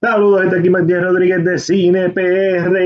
Saludos, 0.00 0.44
este 0.44 0.60
aquí 0.60 0.70
Matías 0.70 1.02
Rodríguez 1.02 1.44
de 1.44 1.58
Cine 1.58 2.12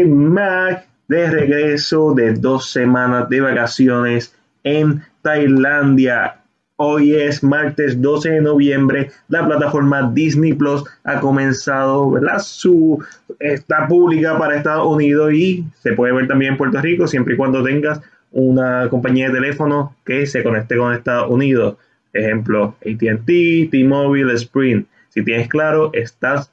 Mac, 0.07 0.87
de 1.09 1.31
regreso 1.31 2.15
de 2.15 2.33
dos 2.33 2.71
semanas 2.71 3.29
de 3.29 3.43
vacaciones 3.43 4.35
en 4.65 5.03
Tailandia. 5.21 6.39
Hoy 6.77 7.15
es 7.15 7.45
martes 7.45 8.01
12 8.01 8.31
de 8.31 8.41
noviembre. 8.41 9.11
La 9.29 9.47
plataforma 9.47 10.11
Disney 10.15 10.55
Plus 10.55 10.85
ha 11.05 11.21
comenzado, 11.21 12.13
¿verdad? 12.13 12.39
Su 12.39 13.05
está 13.39 13.87
pública 13.87 14.39
para 14.39 14.57
Estados 14.57 14.87
Unidos 14.87 15.35
y 15.35 15.67
se 15.83 15.93
puede 15.93 16.15
ver 16.15 16.29
también 16.29 16.53
en 16.53 16.57
Puerto 16.57 16.81
Rico 16.81 17.07
siempre 17.07 17.35
y 17.35 17.37
cuando 17.37 17.63
tengas 17.63 18.01
una 18.31 18.89
compañía 18.89 19.29
de 19.29 19.35
teléfono 19.35 19.95
que 20.07 20.25
se 20.25 20.43
conecte 20.43 20.79
con 20.79 20.95
Estados 20.95 21.31
Unidos. 21.31 21.77
Ejemplo, 22.15 22.75
AT&T, 22.81 23.69
T-Mobile, 23.71 24.33
Sprint. 24.33 24.87
Si 25.11 25.23
tienes 25.23 25.49
claro, 25.49 25.91
estás 25.93 26.51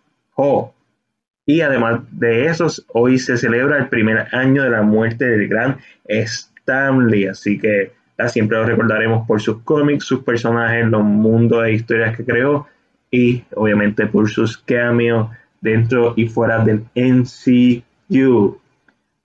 y 1.45 1.61
además 1.61 2.01
de 2.11 2.45
eso, 2.45 2.67
hoy 2.93 3.17
se 3.17 3.35
celebra 3.35 3.77
el 3.77 3.89
primer 3.89 4.27
año 4.35 4.63
de 4.63 4.69
la 4.69 4.83
muerte 4.83 5.25
del 5.25 5.47
gran 5.47 5.77
Stanley, 6.05 7.25
así 7.25 7.57
que 7.57 7.91
siempre 8.27 8.57
lo 8.57 8.65
recordaremos 8.65 9.25
por 9.25 9.41
sus 9.41 9.63
cómics, 9.63 10.05
sus 10.05 10.23
personajes, 10.23 10.85
los 10.87 11.03
mundos 11.03 11.63
de 11.63 11.73
historias 11.73 12.15
que 12.15 12.23
creó 12.23 12.67
y 13.09 13.43
obviamente 13.55 14.05
por 14.05 14.29
sus 14.29 14.57
cameos 14.57 15.29
dentro 15.61 16.13
y 16.15 16.27
fuera 16.27 16.63
del 16.63 16.85
NCU. 16.93 18.59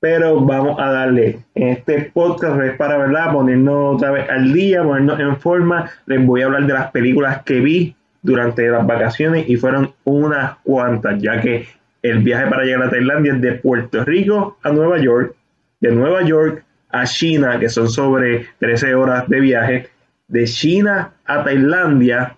Pero 0.00 0.40
vamos 0.40 0.78
a 0.80 0.92
darle 0.92 1.40
en 1.54 1.68
este 1.68 2.10
podcast 2.12 2.60
es 2.62 2.76
para 2.76 2.96
¿verdad? 2.98 3.32
ponernos 3.32 3.96
otra 3.96 4.10
vez 4.12 4.30
al 4.30 4.52
día, 4.52 4.82
ponernos 4.82 5.20
en 5.20 5.36
forma. 5.36 5.90
Les 6.06 6.24
voy 6.24 6.42
a 6.42 6.46
hablar 6.46 6.66
de 6.66 6.72
las 6.72 6.90
películas 6.90 7.42
que 7.42 7.60
vi 7.60 7.96
durante 8.24 8.66
las 8.68 8.84
vacaciones 8.86 9.48
y 9.48 9.56
fueron 9.56 9.94
unas 10.04 10.56
cuantas, 10.64 11.22
ya 11.22 11.40
que 11.40 11.68
el 12.02 12.20
viaje 12.20 12.48
para 12.48 12.64
llegar 12.64 12.84
a 12.84 12.90
Tailandia 12.90 13.34
es 13.34 13.40
de 13.40 13.52
Puerto 13.52 14.02
Rico 14.02 14.58
a 14.62 14.70
Nueva 14.70 14.98
York, 14.98 15.36
de 15.80 15.92
Nueva 15.92 16.22
York 16.22 16.64
a 16.88 17.04
China, 17.04 17.60
que 17.60 17.68
son 17.68 17.88
sobre 17.88 18.46
13 18.58 18.94
horas 18.94 19.28
de 19.28 19.40
viaje, 19.40 19.88
de 20.26 20.44
China 20.44 21.12
a 21.26 21.44
Tailandia, 21.44 22.36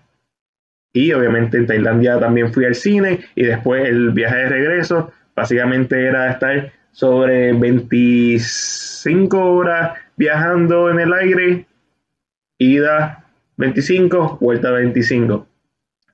y 0.91 1.13
obviamente 1.13 1.57
en 1.57 1.67
Tailandia 1.67 2.19
también 2.19 2.53
fui 2.53 2.65
al 2.65 2.75
cine, 2.75 3.21
y 3.33 3.43
después 3.43 3.87
el 3.87 4.11
viaje 4.11 4.35
de 4.35 4.49
regreso, 4.49 5.13
básicamente 5.33 6.05
era 6.05 6.31
estar 6.31 6.73
sobre 6.91 7.53
25 7.53 9.39
horas 9.39 9.97
viajando 10.17 10.89
en 10.89 10.99
el 10.99 11.13
aire, 11.13 11.65
ida 12.57 13.23
25, 13.55 14.39
vuelta 14.41 14.71
25. 14.71 15.47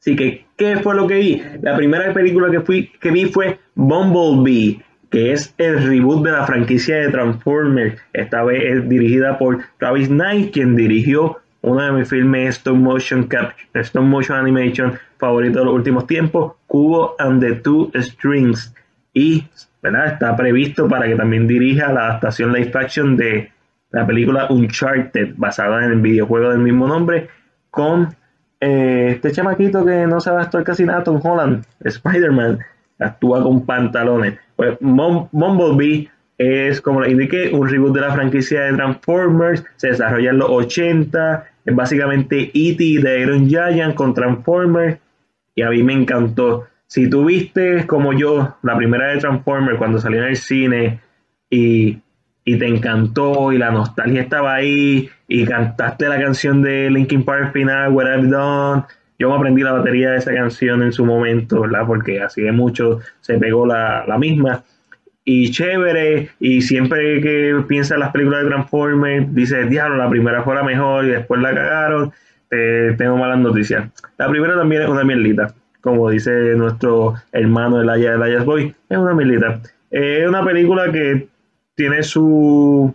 Así 0.03 0.17
que, 0.17 0.45
¿qué 0.57 0.75
fue 0.79 0.95
lo 0.95 1.07
que 1.07 1.15
vi? 1.15 1.41
La 1.61 1.77
primera 1.77 2.11
película 2.13 2.51
que, 2.51 2.59
fui, 2.59 2.91
que 2.99 3.09
vi 3.09 3.23
fue 3.23 3.57
Bumblebee, 3.75 4.81
que 5.09 5.31
es 5.31 5.55
el 5.57 5.81
reboot 5.81 6.25
de 6.25 6.31
la 6.33 6.45
franquicia 6.45 6.97
de 6.97 7.07
Transformers. 7.07 8.01
Esta 8.11 8.43
vez 8.43 8.63
es 8.65 8.89
dirigida 8.89 9.37
por 9.37 9.63
Travis 9.79 10.09
Knight, 10.09 10.51
quien 10.51 10.75
dirigió 10.75 11.37
uno 11.61 11.81
de 11.83 11.91
mis 11.93 12.09
filmes 12.09 12.57
stop 12.57 12.75
motion, 12.75 13.29
stop 13.75 14.03
motion 14.03 14.37
animation 14.37 14.99
favorito 15.19 15.59
de 15.59 15.65
los 15.65 15.73
últimos 15.73 16.05
tiempos, 16.05 16.51
Cubo 16.67 17.15
and 17.17 17.39
the 17.41 17.55
Two 17.61 17.89
Strings. 17.95 18.75
Y 19.13 19.45
¿verdad? 19.81 20.07
está 20.07 20.35
previsto 20.35 20.85
para 20.89 21.07
que 21.07 21.15
también 21.15 21.47
dirija 21.47 21.93
la 21.93 22.07
adaptación 22.07 22.51
live 22.51 22.71
action 22.73 23.15
de 23.15 23.53
la 23.91 24.05
película 24.05 24.47
Uncharted, 24.49 25.35
basada 25.37 25.85
en 25.85 25.91
el 25.91 26.01
videojuego 26.01 26.49
del 26.49 26.59
mismo 26.59 26.89
nombre, 26.89 27.29
con 27.69 28.13
eh, 28.65 29.11
este 29.15 29.31
chamaquito 29.31 29.85
que 29.85 30.07
no 30.07 30.21
sabe 30.21 30.41
actuar 30.41 30.63
casi 30.63 30.85
nada, 30.85 31.03
Tom 31.03 31.19
Holland, 31.21 31.65
Spider-Man, 31.81 32.59
actúa 32.97 33.43
con 33.43 33.65
pantalones. 33.65 34.39
Pues 34.55 34.77
Bumblebee 34.79 36.09
es, 36.37 36.79
como 36.79 37.01
le 37.01 37.11
indiqué, 37.11 37.49
un 37.53 37.67
reboot 37.67 37.93
de 37.93 38.01
la 38.01 38.13
franquicia 38.13 38.61
de 38.61 38.73
Transformers, 38.73 39.65
se 39.75 39.89
desarrolla 39.89 40.29
en 40.29 40.37
los 40.37 40.49
80, 40.49 41.45
es 41.65 41.75
básicamente 41.75 42.51
E.T. 42.53 43.01
de 43.01 43.19
Iron 43.19 43.49
Giant 43.49 43.95
con 43.95 44.13
Transformers, 44.13 44.97
y 45.55 45.61
a 45.61 45.69
mí 45.69 45.83
me 45.83 45.93
encantó. 45.93 46.65
Si 46.87 47.09
tú 47.09 47.25
viste 47.25 47.85
como 47.85 48.13
yo 48.13 48.55
la 48.61 48.77
primera 48.77 49.11
de 49.11 49.17
Transformers 49.17 49.77
cuando 49.77 49.99
salió 49.99 50.21
en 50.21 50.29
el 50.29 50.37
cine 50.37 51.01
y 51.49 51.97
y 52.45 52.57
te 52.57 52.67
encantó 52.67 53.51
y 53.51 53.57
la 53.57 53.71
nostalgia 53.71 54.21
estaba 54.21 54.55
ahí 54.55 55.09
y 55.27 55.45
cantaste 55.45 56.07
la 56.09 56.19
canción 56.19 56.61
de 56.61 56.89
Linkin 56.89 57.23
Park 57.23 57.53
final, 57.53 57.91
What 57.91 58.05
I've 58.05 58.27
Done. 58.27 58.83
Yo 59.19 59.29
me 59.29 59.35
aprendí 59.35 59.61
la 59.61 59.73
batería 59.73 60.11
de 60.11 60.17
esa 60.17 60.33
canción 60.33 60.83
en 60.83 60.91
su 60.91 61.05
momento, 61.05 61.61
¿verdad? 61.61 61.85
Porque 61.87 62.21
así 62.21 62.41
de 62.41 62.51
mucho 62.51 62.99
se 63.21 63.37
pegó 63.37 63.65
la, 63.65 64.05
misma. 64.19 64.63
Y 65.23 65.51
chévere, 65.51 66.31
y 66.39 66.61
siempre 66.61 67.21
que 67.21 67.63
piensa 67.67 67.93
en 67.93 68.01
las 68.01 68.11
películas 68.11 68.43
de 68.43 68.49
Transformers, 68.49 69.33
dice, 69.33 69.63
diablo, 69.65 69.95
la 69.95 70.09
primera 70.09 70.43
fue 70.43 70.55
la 70.55 70.63
mejor 70.63 71.05
y 71.05 71.09
después 71.09 71.39
la 71.41 71.53
cagaron. 71.53 72.11
tengo 72.49 73.15
malas 73.15 73.39
noticias. 73.39 73.89
La 74.17 74.27
primera 74.27 74.55
también 74.55 74.81
es 74.81 74.89
una 74.89 75.05
mielita, 75.05 75.53
como 75.79 76.09
dice 76.09 76.31
nuestro 76.55 77.13
hermano 77.31 77.79
el 77.79 77.89
Elias 77.89 78.43
Boy, 78.43 78.75
es 78.89 78.97
una 78.97 79.13
mielita. 79.13 79.61
Es 79.89 80.27
una 80.27 80.43
película 80.43 80.91
que 80.91 81.27
tiene 81.75 82.03
su, 82.03 82.93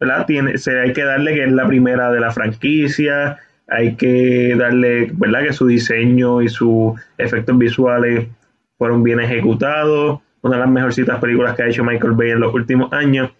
¿verdad? 0.00 0.26
Tiene, 0.26 0.58
se, 0.58 0.78
hay 0.78 0.92
que 0.92 1.04
darle 1.04 1.34
que 1.34 1.44
es 1.44 1.52
la 1.52 1.66
primera 1.66 2.10
de 2.10 2.20
la 2.20 2.30
franquicia, 2.30 3.38
hay 3.66 3.96
que 3.96 4.54
darle, 4.56 5.10
¿verdad? 5.12 5.44
Que 5.44 5.52
su 5.52 5.66
diseño 5.66 6.42
y 6.42 6.48
sus 6.48 6.98
efectos 7.16 7.56
visuales 7.58 8.28
fueron 8.76 9.02
bien 9.02 9.20
ejecutados, 9.20 10.20
una 10.42 10.56
de 10.56 10.62
las 10.62 10.70
mejorcitas 10.70 11.20
películas 11.20 11.54
que 11.54 11.62
ha 11.62 11.68
hecho 11.68 11.84
Michael 11.84 12.12
Bay 12.12 12.30
en 12.30 12.40
los 12.40 12.54
últimos 12.54 12.92
años, 12.92 13.30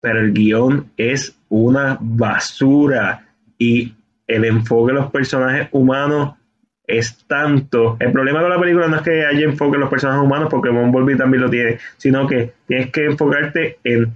pero 0.00 0.20
el 0.20 0.32
guion 0.32 0.90
es 0.96 1.38
una 1.48 1.98
basura 2.00 3.26
y 3.58 3.94
el 4.26 4.44
enfoque 4.44 4.92
de 4.92 5.00
los 5.00 5.10
personajes 5.10 5.68
humanos 5.72 6.35
es 6.86 7.24
tanto. 7.26 7.96
El 7.98 8.12
problema 8.12 8.40
con 8.40 8.50
la 8.50 8.60
película 8.60 8.88
no 8.88 8.96
es 8.96 9.02
que 9.02 9.26
haya 9.26 9.44
enfoque 9.44 9.74
en 9.74 9.80
los 9.80 9.90
personajes 9.90 10.22
humanos, 10.22 10.48
porque 10.50 10.70
Bumblebee 10.70 11.16
también 11.16 11.42
lo 11.42 11.50
tiene, 11.50 11.78
sino 11.96 12.26
que 12.26 12.52
tienes 12.66 12.90
que 12.90 13.06
enfocarte 13.06 13.78
en 13.84 14.12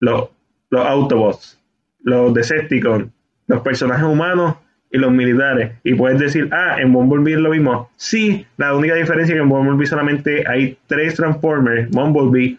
los, 0.00 0.30
los 0.70 0.86
Autobots, 0.86 1.60
los 2.02 2.34
Decepticons, 2.34 3.08
los 3.46 3.60
personajes 3.60 4.04
humanos 4.04 4.56
y 4.90 4.98
los 4.98 5.12
militares. 5.12 5.72
Y 5.84 5.94
puedes 5.94 6.18
decir, 6.18 6.48
ah, 6.52 6.76
en 6.78 6.92
Bumblebee 6.92 7.34
es 7.34 7.40
lo 7.40 7.50
mismo. 7.50 7.90
Sí, 7.96 8.46
la 8.56 8.74
única 8.74 8.94
diferencia 8.94 9.32
es 9.32 9.38
que 9.38 9.42
en 9.42 9.48
Bumblebee 9.48 9.86
solamente 9.86 10.44
hay 10.46 10.76
tres 10.86 11.14
Transformers, 11.14 11.88
Bumblebee 11.90 12.58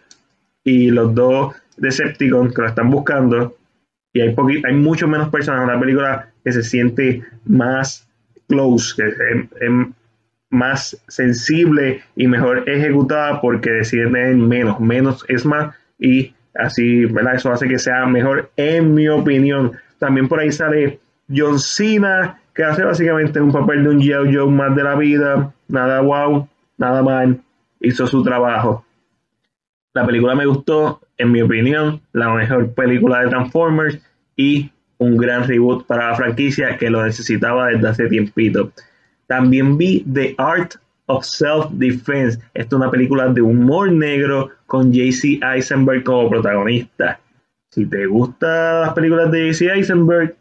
y 0.64 0.90
los 0.90 1.14
dos 1.14 1.54
Decepticons 1.76 2.54
que 2.54 2.62
lo 2.62 2.68
están 2.68 2.90
buscando. 2.90 3.56
Y 4.12 4.20
hay, 4.20 4.34
hay 4.64 4.74
mucho 4.74 5.06
menos 5.06 5.28
personas 5.28 5.62
en 5.62 5.74
la 5.74 5.80
película 5.80 6.28
que 6.44 6.52
se 6.52 6.62
siente 6.62 7.22
más 7.44 8.08
close, 8.54 8.94
que 8.96 9.08
es, 9.08 9.70
más 10.50 10.96
sensible 11.08 12.02
y 12.14 12.28
mejor 12.28 12.68
ejecutada 12.68 13.40
porque 13.40 13.70
deciden 13.70 14.46
menos, 14.46 14.78
menos 14.78 15.24
es 15.28 15.44
más 15.44 15.74
y 15.98 16.32
así, 16.54 17.06
¿verdad? 17.06 17.34
Eso 17.34 17.50
hace 17.50 17.68
que 17.68 17.78
sea 17.78 18.06
mejor 18.06 18.50
en 18.56 18.94
mi 18.94 19.08
opinión. 19.08 19.72
También 19.98 20.28
por 20.28 20.38
ahí 20.38 20.52
sale 20.52 21.00
John 21.34 21.58
Cena, 21.58 22.40
que 22.54 22.62
hace 22.62 22.84
básicamente 22.84 23.40
un 23.40 23.50
papel 23.50 23.82
de 23.82 23.90
un 23.90 24.00
G.I. 24.00 24.32
Joe 24.32 24.50
más 24.50 24.76
de 24.76 24.84
la 24.84 24.94
vida, 24.94 25.52
nada 25.66 26.00
wow, 26.00 26.48
nada 26.78 27.02
mal, 27.02 27.40
hizo 27.80 28.06
su 28.06 28.22
trabajo. 28.22 28.84
La 29.92 30.06
película 30.06 30.34
me 30.34 30.46
gustó, 30.46 31.00
en 31.16 31.32
mi 31.32 31.42
opinión, 31.42 32.00
la 32.12 32.32
mejor 32.32 32.72
película 32.74 33.22
de 33.22 33.28
Transformers 33.28 33.98
y 34.36 34.70
un 35.04 35.16
gran 35.16 35.46
reboot 35.46 35.86
para 35.86 36.10
la 36.10 36.16
franquicia 36.16 36.76
que 36.76 36.90
lo 36.90 37.04
necesitaba 37.04 37.68
desde 37.68 37.88
hace 37.88 38.08
tiempito. 38.08 38.72
También 39.26 39.78
vi 39.78 40.04
The 40.12 40.34
Art 40.38 40.74
of 41.06 41.24
Self-Defense. 41.24 42.38
Esta 42.54 42.76
es 42.76 42.80
una 42.80 42.90
película 42.90 43.28
de 43.28 43.42
humor 43.42 43.92
negro 43.92 44.50
con 44.66 44.92
JC 44.92 45.40
Eisenberg 45.42 46.04
como 46.04 46.30
protagonista. 46.30 47.20
Si 47.70 47.86
te 47.86 48.06
gustan 48.06 48.82
las 48.82 48.92
películas 48.94 49.30
de 49.30 49.52
JC 49.52 49.62
Eisenberg, 49.74 50.36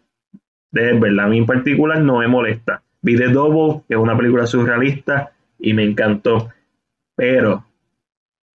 de 0.72 0.94
verdad, 0.94 1.26
a 1.26 1.30
mí 1.30 1.38
en 1.38 1.46
particular 1.46 2.00
no 2.02 2.20
me 2.20 2.28
molesta. 2.28 2.82
Vi 3.02 3.16
The 3.16 3.30
Double, 3.30 3.84
que 3.88 3.96
es 3.96 4.00
una 4.00 4.18
película 4.18 4.46
surrealista, 4.48 5.32
y 5.60 5.74
me 5.74 5.84
encantó. 5.84 6.50
Pero, 7.16 7.66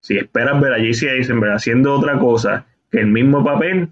si 0.01 0.17
esperas 0.17 0.61
ver 0.61 0.73
a 0.73 0.79
JC 0.79 1.05
Eisenberg 1.05 1.53
haciendo 1.53 1.95
otra 1.95 2.19
cosa 2.19 2.67
que 2.91 3.01
el 3.01 3.09
mismo 3.09 3.45
papel, 3.45 3.91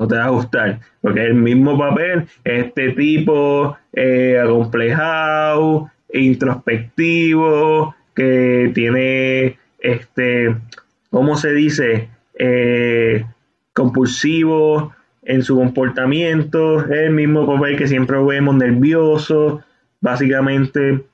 no 0.00 0.08
te 0.08 0.16
va 0.16 0.24
a 0.24 0.30
gustar, 0.30 0.80
porque 1.02 1.20
es 1.20 1.26
el 1.26 1.34
mismo 1.34 1.78
papel, 1.78 2.26
este 2.42 2.92
tipo 2.92 3.76
eh, 3.92 4.40
acomplejado, 4.42 5.90
introspectivo, 6.14 7.94
que 8.14 8.72
tiene, 8.74 9.58
este, 9.78 10.56
¿cómo 11.10 11.36
se 11.36 11.52
dice? 11.52 12.08
Eh, 12.38 13.26
compulsivo 13.74 14.94
en 15.22 15.42
su 15.42 15.56
comportamiento, 15.56 16.80
es 16.80 17.00
el 17.00 17.10
mismo 17.10 17.46
papel 17.46 17.76
que 17.76 17.86
siempre 17.86 18.16
vemos 18.22 18.54
nervioso, 18.54 19.62
básicamente 20.00 21.04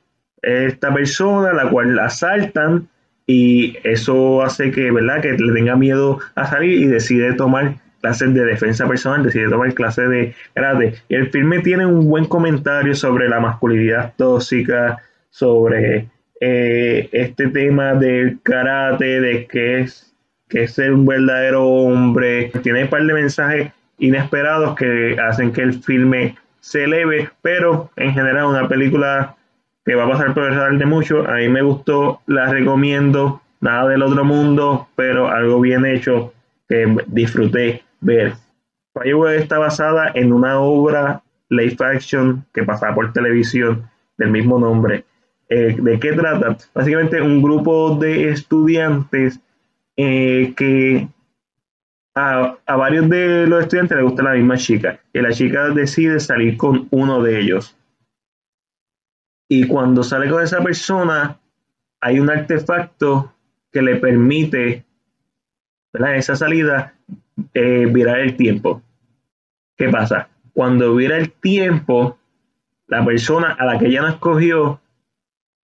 esta 0.43 0.95
persona, 0.95 1.53
la 1.53 1.69
cual 1.71 1.97
la 1.97 2.05
asaltan 2.05 2.89
y 3.27 3.79
eso 3.83 4.43
hace 4.43 4.71
que, 4.71 4.93
¿verdad? 4.93 5.21
que 5.23 5.33
le 5.33 5.53
tenga 5.53 5.75
miedo 5.75 6.21
a 6.37 6.47
salir 6.47 6.81
y 6.81 6.87
decide 6.87 7.33
tomar 7.33 7.85
clases 8.01 8.35
de 8.35 8.45
defensa 8.45 8.87
personal, 8.87 9.23
decide 9.23 9.49
tomar 9.49 9.73
clases 9.75 10.09
de 10.09 10.35
karate. 10.55 10.95
Y 11.09 11.15
el 11.15 11.31
filme 11.31 11.61
tiene 11.61 11.87
un 11.87 12.09
buen 12.09 12.27
comentario 12.27 12.95
sobre 12.95 13.29
la 13.29 13.41
masculinidad 13.41 14.15
tóxica, 14.17 14.99
sobre 15.31 16.09
eh, 16.41 17.09
este 17.13 17.49
tema 17.49 17.95
del 17.95 18.39
karate, 18.43 19.21
de 19.21 19.47
qué 19.47 19.81
es, 19.81 20.15
que 20.49 20.65
es 20.65 20.75
ser 20.75 20.93
un 20.93 21.07
verdadero 21.07 21.67
hombre. 21.67 22.53
Tiene 22.63 22.85
un 22.85 22.91
par 22.91 23.05
de 23.05 23.15
mensajes 23.15 23.73
inesperados 23.99 24.77
que 24.77 25.17
hacen 25.21 25.53
que 25.53 25.63
el 25.63 25.75
filme 25.83 26.37
se 26.61 26.85
eleve, 26.85 27.31
pero 27.43 27.91
en 27.97 28.13
general 28.13 28.47
una 28.47 28.69
película 28.69 29.37
que 29.85 29.95
va 29.95 30.05
a 30.05 30.11
pasar 30.11 30.35
por 30.35 30.53
el 30.53 30.79
de 30.79 30.87
mucho. 30.87 31.27
A 31.29 31.37
mí 31.37 31.49
me 31.49 31.63
gustó, 31.63 32.21
la 32.27 32.47
recomiendo. 32.47 33.41
Nada 33.61 33.89
del 33.89 34.03
otro 34.03 34.25
mundo, 34.25 34.89
pero 34.97 35.31
algo 35.31 35.61
bien 35.61 35.87
hecho 35.87 36.35
que 36.69 36.95
disfruté 37.07 37.83
ver. 38.07 38.35
Firewall 38.95 39.35
está 39.35 39.59
basada 39.59 40.13
en 40.15 40.33
una 40.33 40.59
obra 40.61 41.23
live 41.51 41.77
action 41.81 42.47
que 42.55 42.63
pasaba 42.63 42.95
por 42.95 43.13
televisión 43.13 43.89
del 44.17 44.31
mismo 44.31 44.59
nombre. 44.59 45.05
Eh, 45.49 45.77
¿De 45.79 46.01
qué 46.01 46.13
trata? 46.13 46.57
Básicamente 46.75 47.21
un 47.21 47.43
grupo 47.43 47.97
de 47.97 48.31
estudiantes 48.31 49.39
eh, 49.97 50.55
que 50.57 51.09
a, 52.15 52.57
varios 52.67 53.09
de 53.11 53.47
los 53.47 53.63
estudiantes 53.63 53.97
les 53.97 54.07
gusta 54.07 54.23
la 54.23 54.33
misma 54.33 54.57
chica 54.57 54.99
y 55.13 55.21
la 55.21 55.33
chica 55.33 55.69
decide 55.69 56.19
salir 56.19 56.57
con 56.57 56.89
uno 56.91 57.23
de 57.23 57.41
ellos. 57.41 57.77
Y 59.49 59.67
cuando 59.67 60.03
sale 60.03 60.29
con 60.31 60.43
esa 60.43 60.63
persona, 60.63 61.39
hay 62.01 62.19
un 62.19 62.31
artefacto 62.31 63.33
que 63.71 63.83
le 63.83 63.97
permite 63.97 64.85
esa 65.93 66.35
salida 66.35 66.96
eh, 67.55 67.87
virar 67.87 68.21
el 68.21 68.37
tiempo. 68.37 68.83
¿Qué 69.77 69.89
pasa? 69.89 70.29
Cuando 70.53 70.95
vira 70.95 71.17
el 71.19 71.33
tiempo, 71.33 72.19
la 72.87 73.05
persona 73.05 73.57
a 73.59 73.67
la 73.67 73.79
que 73.79 73.87
ella 73.87 74.03
no 74.03 74.09
escogió, 74.09 74.81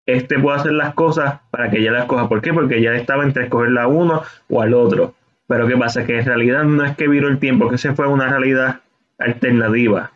este 0.06 0.38
puede 0.38 0.58
hacer 0.58 0.72
las 0.72 0.94
cosas 0.94 1.40
para 1.50 1.70
que 1.70 1.78
ella 1.78 1.92
las 1.92 2.06
coja. 2.06 2.28
¿Por 2.28 2.42
qué? 2.42 2.52
Porque 2.52 2.82
ya 2.82 2.94
estaba 2.94 3.24
entre 3.24 3.44
escogerla 3.44 3.84
a 3.84 3.88
uno 3.88 4.22
o 4.48 4.60
al 4.60 4.74
otro. 4.74 5.14
Pero 5.46 5.66
¿qué 5.66 5.76
pasa? 5.76 6.04
Que 6.04 6.18
en 6.18 6.26
realidad 6.26 6.64
no 6.64 6.84
es 6.84 6.96
que 6.96 7.08
viró 7.08 7.28
el 7.28 7.38
tiempo, 7.38 7.68
que 7.68 7.78
se 7.78 7.94
fue 7.94 8.06
una 8.06 8.28
realidad 8.28 8.80
alternativa. 9.18 10.12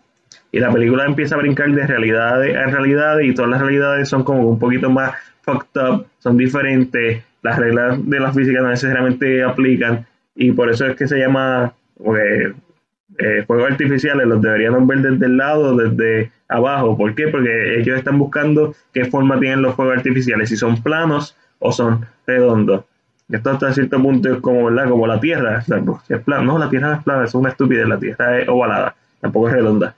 Y 0.52 0.60
la 0.60 0.72
película 0.72 1.04
empieza 1.04 1.34
a 1.34 1.38
brincar 1.38 1.70
de 1.70 1.86
realidad 1.86 2.42
a 2.42 2.66
realidad 2.66 3.18
y 3.20 3.34
todas 3.34 3.50
las 3.50 3.60
realidades 3.60 4.08
son 4.08 4.24
como 4.24 4.48
un 4.48 4.58
poquito 4.58 4.90
más 4.90 5.14
fucked 5.42 5.80
up, 5.80 6.06
son 6.18 6.36
diferentes, 6.36 7.22
las 7.42 7.58
reglas 7.58 7.98
de 8.08 8.20
la 8.20 8.32
física 8.32 8.60
no 8.60 8.70
necesariamente 8.70 9.42
aplican 9.42 10.06
y 10.36 10.52
por 10.52 10.70
eso 10.70 10.86
es 10.86 10.96
que 10.96 11.08
se 11.08 11.18
llama 11.18 11.74
eh, 11.98 13.44
fuegos 13.46 13.70
artificiales, 13.70 14.26
los 14.26 14.42
deberíamos 14.42 14.86
ver 14.86 14.98
desde 14.98 15.26
el 15.26 15.36
lado, 15.38 15.74
desde 15.74 16.30
abajo. 16.48 16.96
¿Por 16.96 17.14
qué? 17.14 17.28
Porque 17.28 17.80
ellos 17.80 17.98
están 17.98 18.18
buscando 18.18 18.74
qué 18.92 19.06
forma 19.06 19.40
tienen 19.40 19.62
los 19.62 19.74
fuegos 19.74 19.96
artificiales, 19.96 20.50
si 20.50 20.56
son 20.56 20.82
planos 20.82 21.36
o 21.58 21.72
son 21.72 22.06
redondos. 22.26 22.84
Esto 23.28 23.50
hasta 23.50 23.72
cierto 23.72 24.00
punto 24.00 24.32
es 24.34 24.40
como, 24.40 24.66
¿verdad? 24.66 24.88
como 24.88 25.06
la 25.06 25.18
Tierra. 25.18 25.58
es 25.58 26.20
plano. 26.20 26.44
No, 26.44 26.58
la 26.58 26.70
Tierra 26.70 26.88
no 26.88 26.94
es 26.94 27.02
plana, 27.02 27.24
es 27.24 27.34
una 27.34 27.48
estupidez, 27.48 27.88
la 27.88 27.98
Tierra 27.98 28.38
es 28.38 28.48
ovalada, 28.48 28.94
tampoco 29.20 29.48
es 29.48 29.54
redonda. 29.54 29.96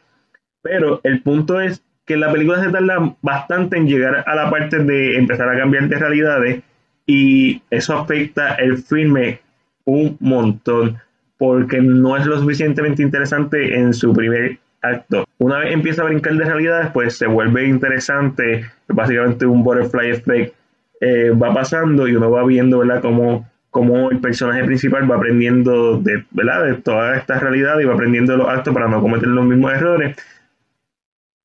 Pero 0.62 1.00
el 1.02 1.20
punto 1.20 1.60
es 1.60 1.82
que 2.06 2.16
la 2.16 2.32
película 2.32 2.62
se 2.62 2.70
tarda 2.70 3.14
bastante 3.20 3.76
en 3.76 3.86
llegar 3.86 4.24
a 4.26 4.34
la 4.34 4.48
parte 4.48 4.78
de 4.78 5.16
empezar 5.16 5.48
a 5.48 5.58
cambiar 5.58 5.88
de 5.88 5.98
realidades 5.98 6.62
y 7.04 7.60
eso 7.70 7.98
afecta 7.98 8.54
el 8.54 8.78
filme 8.78 9.40
un 9.88 10.18
montón 10.20 10.98
porque 11.38 11.80
no 11.80 12.16
es 12.16 12.26
lo 12.26 12.38
suficientemente 12.38 13.02
interesante 13.02 13.78
en 13.78 13.94
su 13.94 14.12
primer 14.12 14.58
acto. 14.82 15.24
Una 15.38 15.58
vez 15.58 15.72
empieza 15.72 16.02
a 16.02 16.06
brincar 16.06 16.34
de 16.34 16.44
realidades, 16.44 16.90
pues 16.92 17.16
se 17.16 17.26
vuelve 17.26 17.66
interesante, 17.66 18.66
básicamente 18.88 19.46
un 19.46 19.64
butterfly 19.64 20.10
effect 20.10 20.54
eh, 21.00 21.30
va 21.30 21.54
pasando 21.54 22.06
y 22.06 22.14
uno 22.14 22.30
va 22.30 22.44
viendo, 22.44 22.80
¿verdad?, 22.80 23.00
cómo, 23.00 23.48
cómo 23.70 24.10
el 24.10 24.18
personaje 24.18 24.64
principal 24.64 25.10
va 25.10 25.16
aprendiendo 25.16 25.98
de, 25.98 26.24
¿verdad? 26.32 26.64
de 26.64 26.74
toda 26.74 27.16
esta 27.16 27.38
realidad 27.38 27.78
y 27.78 27.84
va 27.84 27.94
aprendiendo 27.94 28.36
los 28.36 28.48
actos 28.48 28.74
para 28.74 28.88
no 28.88 29.00
cometer 29.00 29.28
los 29.28 29.46
mismos 29.46 29.72
errores. 29.72 30.16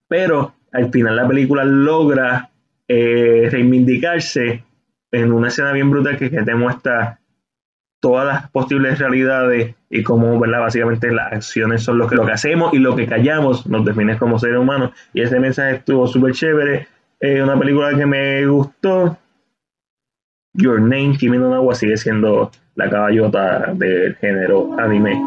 Pero 0.10 0.54
al 0.74 0.92
final 0.92 1.16
la 1.16 1.28
película 1.28 1.64
logra 1.64 2.50
eh, 2.88 3.48
reivindicarse 3.50 4.64
en 5.12 5.32
una 5.32 5.48
escena 5.48 5.72
bien 5.72 5.92
brutal 5.92 6.18
que, 6.18 6.30
que 6.30 6.42
te 6.42 6.56
muestra 6.56 7.20
todas 8.04 8.28
las 8.28 8.50
posibles 8.50 9.00
realidades 9.00 9.76
y 9.90 10.04
cómo, 10.04 10.38
¿verdad? 10.38 10.60
Básicamente 10.60 11.10
las 11.10 11.32
acciones 11.32 11.84
son 11.84 11.98
lo 11.98 12.06
que, 12.06 12.16
lo 12.18 12.26
que 12.26 12.34
hacemos 12.34 12.74
y 12.74 12.80
lo 12.80 12.98
que 12.98 13.08
callamos 13.08 13.66
nos 13.66 13.86
define 13.86 14.18
como 14.18 14.38
seres 14.38 14.58
humanos. 14.58 14.92
Y 15.14 15.22
ese 15.22 15.40
mensaje 15.40 15.78
estuvo 15.78 16.06
súper 16.06 16.34
chévere. 16.34 16.86
Eh, 17.22 17.42
una 17.42 17.58
película 17.58 17.96
que 17.96 18.06
me 18.06 18.46
gustó. 18.46 19.18
Your 20.54 20.82
Name, 20.82 21.16
Kimi 21.18 21.38
no 21.38 21.50
Nawa 21.50 21.76
sigue 21.76 21.96
siendo 21.96 22.52
la 22.76 22.90
caballota 22.90 23.74
del 23.74 24.18
género 24.18 24.78
anime. 24.78 25.18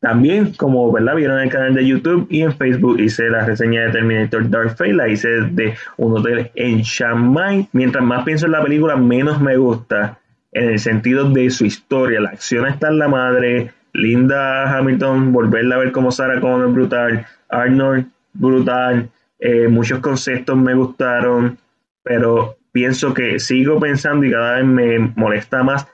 También, 0.00 0.54
como 0.54 0.90
¿verdad? 0.90 1.14
vieron 1.14 1.38
en 1.38 1.44
el 1.44 1.50
canal 1.50 1.72
de 1.72 1.86
YouTube 1.86 2.26
y 2.28 2.42
en 2.42 2.52
Facebook, 2.52 2.98
hice 2.98 3.30
la 3.30 3.46
reseña 3.46 3.82
de 3.82 3.92
Terminator 3.92 4.50
Dark 4.50 4.70
Fate, 4.70 4.92
la 4.92 5.08
hice 5.08 5.28
de 5.28 5.74
un 5.98 6.18
hotel 6.18 6.50
en 6.56 6.82
Chiang 6.82 7.32
Mai. 7.32 7.68
Mientras 7.72 8.04
más 8.04 8.24
pienso 8.24 8.46
en 8.46 8.52
la 8.52 8.62
película, 8.64 8.96
menos 8.96 9.40
me 9.40 9.56
gusta 9.56 10.18
en 10.52 10.70
el 10.70 10.78
sentido 10.78 11.28
de 11.30 11.50
su 11.50 11.64
historia. 11.64 12.20
La 12.20 12.30
acción 12.30 12.66
está 12.66 12.88
en 12.88 12.98
la 12.98 13.08
madre. 13.08 13.72
Linda 13.94 14.74
Hamilton, 14.76 15.32
volverla 15.32 15.76
a 15.76 15.78
ver 15.78 15.92
como 15.92 16.12
Sarah 16.12 16.40
Connor, 16.40 16.72
brutal. 16.72 17.26
Arnold, 17.48 18.06
brutal. 18.32 19.10
Eh, 19.38 19.68
muchos 19.68 19.98
conceptos 19.98 20.56
me 20.56 20.74
gustaron, 20.74 21.58
pero 22.02 22.56
pienso 22.70 23.12
que 23.12 23.38
sigo 23.38 23.80
pensando 23.80 24.24
y 24.24 24.30
cada 24.30 24.56
vez 24.56 24.64
me 24.64 24.98
molesta 25.16 25.62
más 25.62 25.86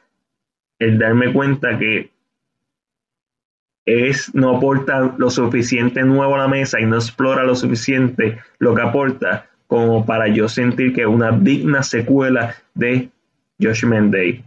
el 0.79 0.99
darme 0.99 1.33
cuenta 1.33 1.79
que 1.79 2.11
es 3.85 4.35
no 4.35 4.57
aporta 4.57 5.15
lo 5.17 5.31
suficiente 5.31 6.03
nuevo 6.03 6.35
a 6.35 6.39
la 6.39 6.49
mesa 6.49 6.79
y 6.79 6.87
no 6.87 6.97
explora 6.97 7.43
lo 7.43 7.57
suficiente 7.57 8.39
lo 8.59 8.75
que 8.75 8.83
aporta 8.83 9.47
como 9.67 10.05
para 10.05 10.29
yo 10.29 10.49
sentir 10.49 10.93
que 10.93 11.01
es 11.01 11.07
una 11.07 11.33
digna 11.33 11.83
secuela 11.83 12.55
de 12.75 13.09
Josh 13.61 13.85
Day 14.11 14.45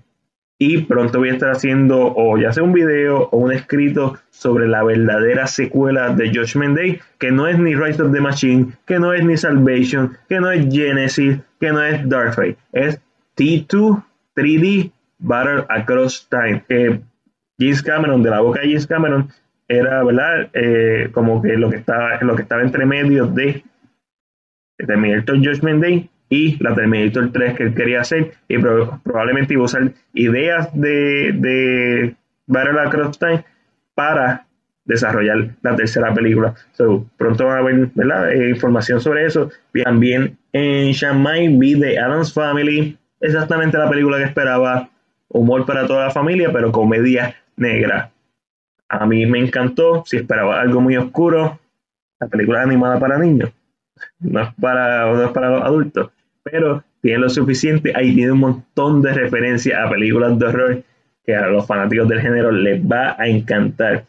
y 0.64 0.78
pronto 0.84 1.18
voy 1.18 1.30
a 1.30 1.34
estar 1.34 1.50
haciendo 1.50 2.14
o 2.16 2.38
ya 2.38 2.54
sea 2.54 2.62
un 2.62 2.72
video 2.72 3.30
o 3.32 3.38
un 3.38 3.52
escrito 3.52 4.20
sobre 4.30 4.68
la 4.68 4.84
verdadera 4.84 5.48
secuela 5.48 6.10
de 6.14 6.30
Judgment 6.30 6.78
Day, 6.78 7.00
que 7.18 7.32
no 7.32 7.48
es 7.48 7.58
ni 7.58 7.74
Rise 7.74 8.00
of 8.04 8.14
the 8.14 8.22
Machine, 8.22 8.68
que 8.86 9.00
no 9.00 9.12
es 9.12 9.26
ni 9.26 9.38
Salvation, 9.38 10.16
que 10.30 10.40
no 10.40 10.52
es 10.52 10.72
Genesis, 10.72 11.40
que 11.60 11.72
no 11.72 11.84
es 11.84 12.08
Dark 12.08 12.36
Fate, 12.36 12.58
es 12.74 13.02
T2 13.36 14.04
3D 14.36 14.92
Battle 15.18 15.66
Across 15.68 16.30
Time. 16.30 16.64
Que 16.70 17.02
James 17.58 17.82
Cameron, 17.82 18.22
de 18.22 18.30
la 18.30 18.42
boca 18.42 18.62
de 18.62 18.68
James 18.68 18.86
Cameron, 18.86 19.30
era, 19.68 20.04
¿verdad? 20.04 20.48
Eh, 20.54 21.10
como 21.12 21.42
que 21.42 21.58
lo 21.58 21.72
que 21.72 21.78
estaba, 21.78 22.22
lo 22.22 22.36
que 22.36 22.44
estaba 22.44 22.62
entre 22.62 22.86
medio 22.86 23.26
de 23.26 23.64
Terminator 24.78 25.38
Judgment 25.38 25.82
Day 25.82 26.11
y 26.32 26.58
la 26.64 26.74
Terminator 26.74 27.30
3 27.32 27.56
que 27.56 27.64
él 27.64 27.76
quería 27.76 28.02
hacer 28.02 28.32
y 28.48 28.58
probablemente 28.58 29.54
iba 29.54 29.64
a 29.64 29.66
usar 29.66 29.92
ideas 30.14 30.70
de, 30.74 31.34
de 31.34 32.16
Battle 32.48 32.80
Across 32.80 33.20
Time 33.20 33.44
para 33.94 34.46
desarrollar 34.86 35.50
la 35.62 35.76
tercera 35.76 36.14
película. 36.14 36.56
pronto 37.18 37.46
van 37.46 37.58
a 37.58 37.62
ver 37.62 37.90
eh, 38.34 38.50
información 38.50 39.02
sobre 39.02 39.26
eso. 39.26 39.50
También 39.84 40.38
en 40.54 40.94
Shanghai 40.94 41.50
vi 41.50 41.78
The 41.78 42.00
Adams 42.00 42.34
Family, 42.34 42.98
exactamente 43.20 43.78
la 43.78 43.90
película 43.90 44.18
que 44.18 44.24
esperaba, 44.24 44.90
humor 45.28 45.66
para 45.66 45.86
toda 45.86 46.06
la 46.06 46.12
familia, 46.12 46.50
pero 46.54 46.72
comedia 46.72 47.36
negra. 47.58 48.10
A 48.88 49.06
mí 49.06 49.26
me 49.26 49.40
encantó, 49.40 50.04
si 50.06 50.16
esperaba 50.16 50.62
algo 50.62 50.80
muy 50.80 50.96
oscuro, 50.96 51.60
la 52.22 52.28
película 52.28 52.62
animada 52.62 53.00
para 53.00 53.18
niños, 53.18 53.52
no 54.20 54.42
es 54.42 54.50
para, 54.56 55.12
no 55.12 55.26
es 55.26 55.32
para 55.32 55.50
los 55.50 55.64
adultos 55.64 56.12
pero 56.44 56.84
tiene 57.02 57.20
lo 57.20 57.30
suficiente, 57.30 57.94
ahí 57.96 58.14
tiene 58.14 58.32
un 58.32 58.40
montón 58.40 59.02
de 59.02 59.14
referencias 59.14 59.80
a 59.80 59.90
películas 59.90 60.38
de 60.38 60.46
horror 60.46 60.84
que 61.26 61.36
a 61.36 61.48
los 61.48 61.66
fanáticos 61.66 62.08
del 62.10 62.22
género 62.22 62.52
les 62.52 62.82
va 62.82 63.16
a 63.18 63.28
encantar. 63.28 64.06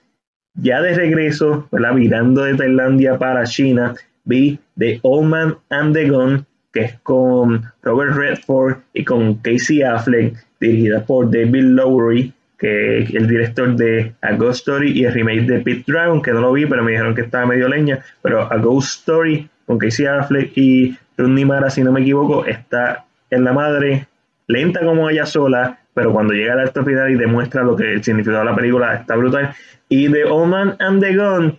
Ya 0.54 0.82
de 0.82 0.94
regreso, 0.94 1.68
¿verdad? 1.72 1.94
mirando 1.94 2.44
de 2.44 2.54
Tailandia 2.54 3.18
para 3.18 3.44
China, 3.44 3.94
vi 4.24 4.58
The 4.78 5.00
Old 5.02 5.28
Man 5.28 5.56
and 5.70 5.94
the 5.94 6.08
Gun, 6.08 6.46
que 6.72 6.80
es 6.80 6.94
con 7.00 7.62
Robert 7.82 8.14
Redford 8.14 8.78
y 8.92 9.04
con 9.04 9.36
Casey 9.36 9.82
Affleck, 9.82 10.36
dirigida 10.60 11.04
por 11.04 11.30
David 11.30 11.64
Lowery, 11.64 12.32
que 12.58 13.00
es 13.00 13.14
el 13.14 13.26
director 13.26 13.74
de 13.76 14.14
A 14.20 14.34
Ghost 14.34 14.60
Story 14.60 14.92
y 14.92 15.04
el 15.04 15.12
remake 15.12 15.46
de 15.46 15.60
Pit 15.60 15.86
Dragon, 15.86 16.22
que 16.22 16.32
no 16.32 16.40
lo 16.40 16.52
vi, 16.52 16.66
pero 16.66 16.82
me 16.82 16.92
dijeron 16.92 17.14
que 17.14 17.22
estaba 17.22 17.46
medio 17.46 17.68
leña, 17.68 18.04
pero 18.22 18.52
A 18.52 18.56
Ghost 18.58 19.00
Story 19.00 19.48
con 19.72 19.78
Casey 19.78 20.04
Affleck 20.04 20.52
y 20.54 20.94
Rooney 21.16 21.46
Mara, 21.46 21.70
si 21.70 21.82
no 21.82 21.92
me 21.92 22.02
equivoco, 22.02 22.44
está 22.44 23.06
en 23.30 23.44
la 23.44 23.54
madre. 23.54 24.06
lenta 24.46 24.84
como 24.84 25.08
ella 25.08 25.24
sola, 25.24 25.78
pero 25.94 26.12
cuando 26.12 26.34
llega 26.34 26.52
al 26.52 26.60
acto 26.60 26.84
final 26.84 27.10
y 27.10 27.14
demuestra 27.14 27.62
lo 27.62 27.74
que 27.74 27.84
de 27.84 28.44
la 28.44 28.54
película 28.54 28.94
está 28.94 29.16
brutal. 29.16 29.54
Y 29.88 30.10
The 30.10 30.24
Old 30.24 30.50
Man 30.50 30.76
and 30.78 31.02
the 31.02 31.16
Gun 31.16 31.58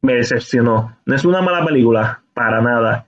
me 0.00 0.14
decepcionó. 0.14 0.96
No 1.04 1.14
es 1.14 1.24
una 1.26 1.42
mala 1.42 1.62
película, 1.62 2.22
para 2.32 2.62
nada. 2.62 3.06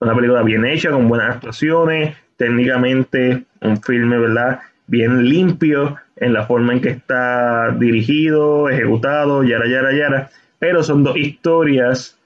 Una 0.00 0.14
película 0.14 0.42
bien 0.42 0.66
hecha, 0.66 0.90
con 0.90 1.08
buenas 1.08 1.36
actuaciones, 1.36 2.16
técnicamente 2.36 3.44
un 3.62 3.80
filme, 3.80 4.18
¿verdad? 4.18 4.60
Bien 4.86 5.24
limpio 5.24 5.96
en 6.16 6.34
la 6.34 6.44
forma 6.44 6.74
en 6.74 6.82
que 6.82 6.90
está 6.90 7.70
dirigido, 7.70 8.68
ejecutado, 8.68 9.42
yara, 9.42 9.66
yara, 9.66 9.94
yara. 9.94 10.30
Pero 10.58 10.82
son 10.82 11.02
dos 11.02 11.16
historias 11.16 12.18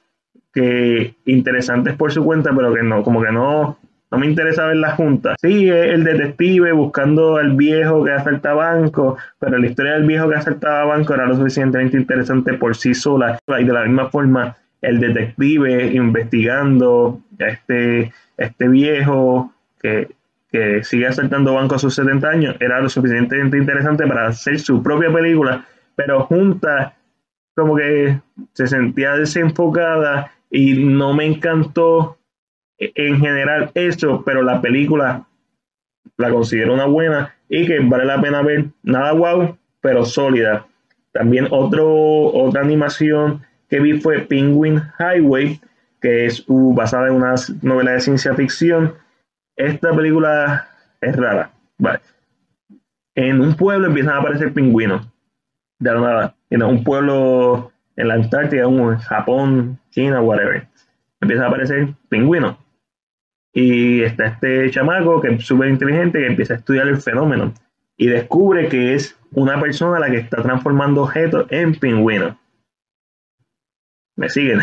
que 0.52 1.14
interesantes 1.26 1.94
por 1.94 2.12
su 2.12 2.24
cuenta, 2.24 2.50
pero 2.54 2.74
que 2.74 2.82
no, 2.82 3.02
como 3.02 3.22
que 3.22 3.30
no, 3.30 3.78
no 4.10 4.18
me 4.18 4.26
interesa 4.26 4.66
ver 4.66 4.76
la 4.76 4.92
junta. 4.92 5.36
Sí, 5.40 5.68
el 5.68 6.04
detective 6.04 6.72
buscando 6.72 7.36
al 7.36 7.54
viejo 7.56 8.04
que 8.04 8.12
asalta 8.12 8.54
banco, 8.54 9.18
pero 9.38 9.58
la 9.58 9.66
historia 9.66 9.92
del 9.94 10.06
viejo 10.06 10.28
que 10.28 10.36
asaltaba 10.36 10.84
banco 10.84 11.14
era 11.14 11.26
lo 11.26 11.36
suficientemente 11.36 11.96
interesante 11.96 12.54
por 12.54 12.76
sí 12.76 12.94
sola. 12.94 13.38
Y 13.58 13.64
de 13.64 13.72
la 13.72 13.84
misma 13.84 14.08
forma, 14.08 14.56
el 14.80 15.00
detective 15.00 15.92
investigando 15.92 17.20
a 17.40 17.46
este, 17.48 18.12
este 18.38 18.68
viejo 18.68 19.52
que, 19.80 20.08
que 20.50 20.82
sigue 20.84 21.06
asaltando 21.06 21.54
banco 21.54 21.74
a 21.74 21.78
sus 21.78 21.94
70 21.94 22.28
años 22.28 22.56
era 22.60 22.80
lo 22.80 22.88
suficientemente 22.88 23.58
interesante 23.58 24.06
para 24.06 24.28
hacer 24.28 24.58
su 24.58 24.82
propia 24.82 25.12
película, 25.12 25.66
pero 25.94 26.22
junta 26.22 26.94
como 27.54 27.76
que 27.76 28.20
se 28.52 28.66
sentía 28.68 29.16
desenfocada 29.16 30.32
y 30.50 30.74
no 30.74 31.14
me 31.14 31.26
encantó 31.26 32.18
en 32.78 33.18
general 33.18 33.70
eso, 33.74 34.22
pero 34.24 34.42
la 34.42 34.60
película 34.60 35.26
la 36.16 36.30
considero 36.30 36.74
una 36.74 36.86
buena 36.86 37.34
y 37.48 37.66
que 37.66 37.80
vale 37.80 38.04
la 38.04 38.20
pena 38.20 38.42
ver. 38.42 38.66
Nada 38.82 39.12
wow, 39.12 39.56
pero 39.80 40.04
sólida. 40.04 40.66
También 41.12 41.48
otro, 41.50 41.88
otra 42.32 42.62
animación 42.62 43.42
que 43.68 43.80
vi 43.80 44.00
fue 44.00 44.20
Penguin 44.20 44.82
Highway, 44.98 45.60
que 46.00 46.26
es 46.26 46.44
uh, 46.46 46.74
basada 46.74 47.08
en 47.08 47.14
una 47.14 47.34
novela 47.62 47.92
de 47.92 48.00
ciencia 48.00 48.34
ficción. 48.34 48.94
Esta 49.56 49.94
película 49.94 50.68
es 51.00 51.16
rara. 51.16 51.52
En 53.14 53.40
un 53.40 53.54
pueblo 53.54 53.88
empiezan 53.88 54.14
a 54.14 54.18
aparecer 54.18 54.52
pingüinos. 54.52 55.08
De 55.80 55.92
nada. 55.92 56.36
En 56.50 56.62
un 56.62 56.84
pueblo 56.84 57.72
en 57.96 58.08
la 58.08 58.14
Antártida, 58.14 58.62
en 58.62 58.98
Japón, 58.98 59.80
China, 59.98 60.20
whatever. 60.20 60.64
Empiezan 61.20 61.46
a 61.46 61.48
aparecer 61.48 61.88
pingüinos. 62.08 62.56
Y 63.52 64.02
está 64.02 64.26
este 64.26 64.70
chamaco 64.70 65.20
que 65.20 65.34
es 65.34 65.44
súper 65.44 65.70
inteligente 65.70 66.20
que 66.20 66.26
empieza 66.28 66.54
a 66.54 66.56
estudiar 66.58 66.86
el 66.86 66.98
fenómeno 66.98 67.52
y 67.96 68.06
descubre 68.06 68.68
que 68.68 68.94
es 68.94 69.18
una 69.32 69.60
persona 69.60 69.98
la 69.98 70.08
que 70.08 70.18
está 70.18 70.40
transformando 70.40 71.02
objetos 71.02 71.46
en 71.50 71.74
pingüinos. 71.74 72.36
¿Me 74.14 74.28
siguen? 74.28 74.60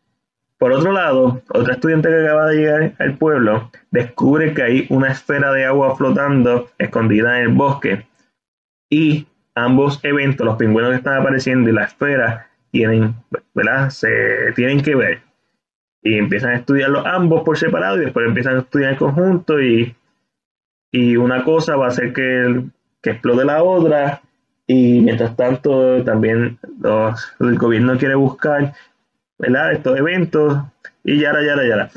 Por 0.58 0.72
otro 0.72 0.92
lado, 0.92 1.42
otra 1.50 1.74
estudiante 1.74 2.08
que 2.08 2.24
acaba 2.24 2.46
de 2.46 2.56
llegar 2.56 2.94
al 2.98 3.18
pueblo 3.18 3.70
descubre 3.90 4.54
que 4.54 4.62
hay 4.62 4.86
una 4.88 5.12
esfera 5.12 5.52
de 5.52 5.66
agua 5.66 5.96
flotando 5.96 6.70
escondida 6.78 7.38
en 7.38 7.50
el 7.50 7.54
bosque. 7.54 8.06
Y 8.88 9.26
ambos 9.54 10.00
eventos, 10.02 10.46
los 10.46 10.56
pingüinos 10.56 10.92
que 10.92 10.96
están 10.96 11.20
apareciendo 11.20 11.68
y 11.68 11.74
la 11.74 11.84
esfera, 11.84 12.47
tienen, 12.70 13.14
¿verdad? 13.54 13.90
Se 13.90 14.08
tienen 14.54 14.82
que 14.82 14.94
ver 14.94 15.20
y 16.02 16.16
empiezan 16.16 16.50
a 16.50 16.56
estudiarlos 16.56 17.04
ambos 17.06 17.42
por 17.42 17.58
separado 17.58 17.96
y 17.96 18.04
después 18.04 18.26
empiezan 18.26 18.56
a 18.56 18.60
estudiar 18.60 18.92
en 18.92 18.98
conjunto 18.98 19.60
y, 19.60 19.94
y 20.92 21.16
una 21.16 21.44
cosa 21.44 21.76
va 21.76 21.86
a 21.86 21.88
hacer 21.88 22.12
que, 22.12 22.64
que 23.02 23.10
explote 23.10 23.44
la 23.44 23.62
otra 23.62 24.22
y 24.66 25.00
mientras 25.00 25.36
tanto 25.36 26.02
también 26.04 26.58
los, 26.80 27.32
el 27.40 27.58
gobierno 27.58 27.98
quiere 27.98 28.14
buscar 28.14 28.74
¿verdad? 29.38 29.72
estos 29.72 29.98
eventos 29.98 30.58
y 31.04 31.20
yara, 31.20 31.42
yara, 31.42 31.66
yara. 31.66 31.90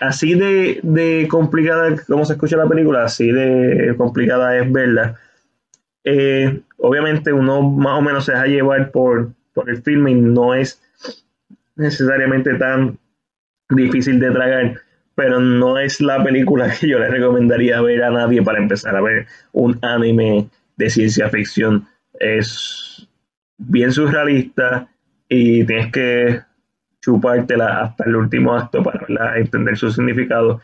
Así 0.00 0.34
de, 0.34 0.78
de 0.82 1.26
complicada 1.28 1.96
como 2.06 2.24
se 2.24 2.34
escucha 2.34 2.56
la 2.56 2.68
película, 2.68 3.04
así 3.04 3.32
de 3.32 3.94
complicada 3.96 4.56
es 4.56 4.70
verla. 4.70 5.16
Eh, 6.04 6.60
obviamente 6.76 7.32
uno 7.32 7.62
más 7.62 7.98
o 7.98 8.02
menos 8.02 8.24
se 8.24 8.32
deja 8.32 8.46
llevar 8.46 8.92
por, 8.92 9.32
por 9.58 9.68
el 9.68 9.82
filme 9.82 10.12
y 10.12 10.14
no 10.14 10.54
es 10.54 10.80
necesariamente 11.74 12.54
tan 12.54 12.96
difícil 13.68 14.20
de 14.20 14.30
tragar, 14.30 14.80
pero 15.16 15.40
no 15.40 15.78
es 15.78 16.00
la 16.00 16.22
película 16.22 16.70
que 16.70 16.88
yo 16.88 17.00
le 17.00 17.08
recomendaría 17.08 17.80
ver 17.80 18.04
a 18.04 18.10
nadie 18.10 18.40
para 18.40 18.58
empezar 18.58 18.94
a 18.94 19.00
ver 19.00 19.26
un 19.50 19.76
anime 19.82 20.48
de 20.76 20.90
ciencia 20.90 21.28
ficción. 21.28 21.88
Es 22.20 23.08
bien 23.56 23.90
surrealista 23.90 24.86
y 25.28 25.64
tienes 25.64 25.90
que 25.90 26.40
chupártela 27.00 27.80
hasta 27.80 28.04
el 28.04 28.14
último 28.14 28.54
acto 28.54 28.80
para 28.80 29.38
entender 29.38 29.76
su 29.76 29.90
significado. 29.90 30.60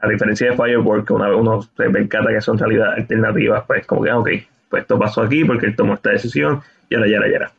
A 0.00 0.08
diferencia 0.08 0.50
de 0.50 0.56
Firework, 0.56 1.06
que 1.06 1.12
una 1.12 1.28
vez 1.28 1.38
uno 1.38 1.62
se 1.62 1.88
percata 1.90 2.30
que 2.30 2.40
son 2.40 2.58
realidades 2.58 2.98
alternativas, 2.98 3.62
pues 3.68 3.86
como 3.86 4.02
que, 4.02 4.10
ok, 4.10 4.28
pues 4.68 4.82
esto 4.82 4.98
pasó 4.98 5.22
aquí 5.22 5.44
porque 5.44 5.66
él 5.66 5.76
tomó 5.76 5.94
esta 5.94 6.10
decisión, 6.10 6.60
y 6.88 6.96
ahora, 6.96 7.06
ya, 7.08 7.20
ya, 7.30 7.52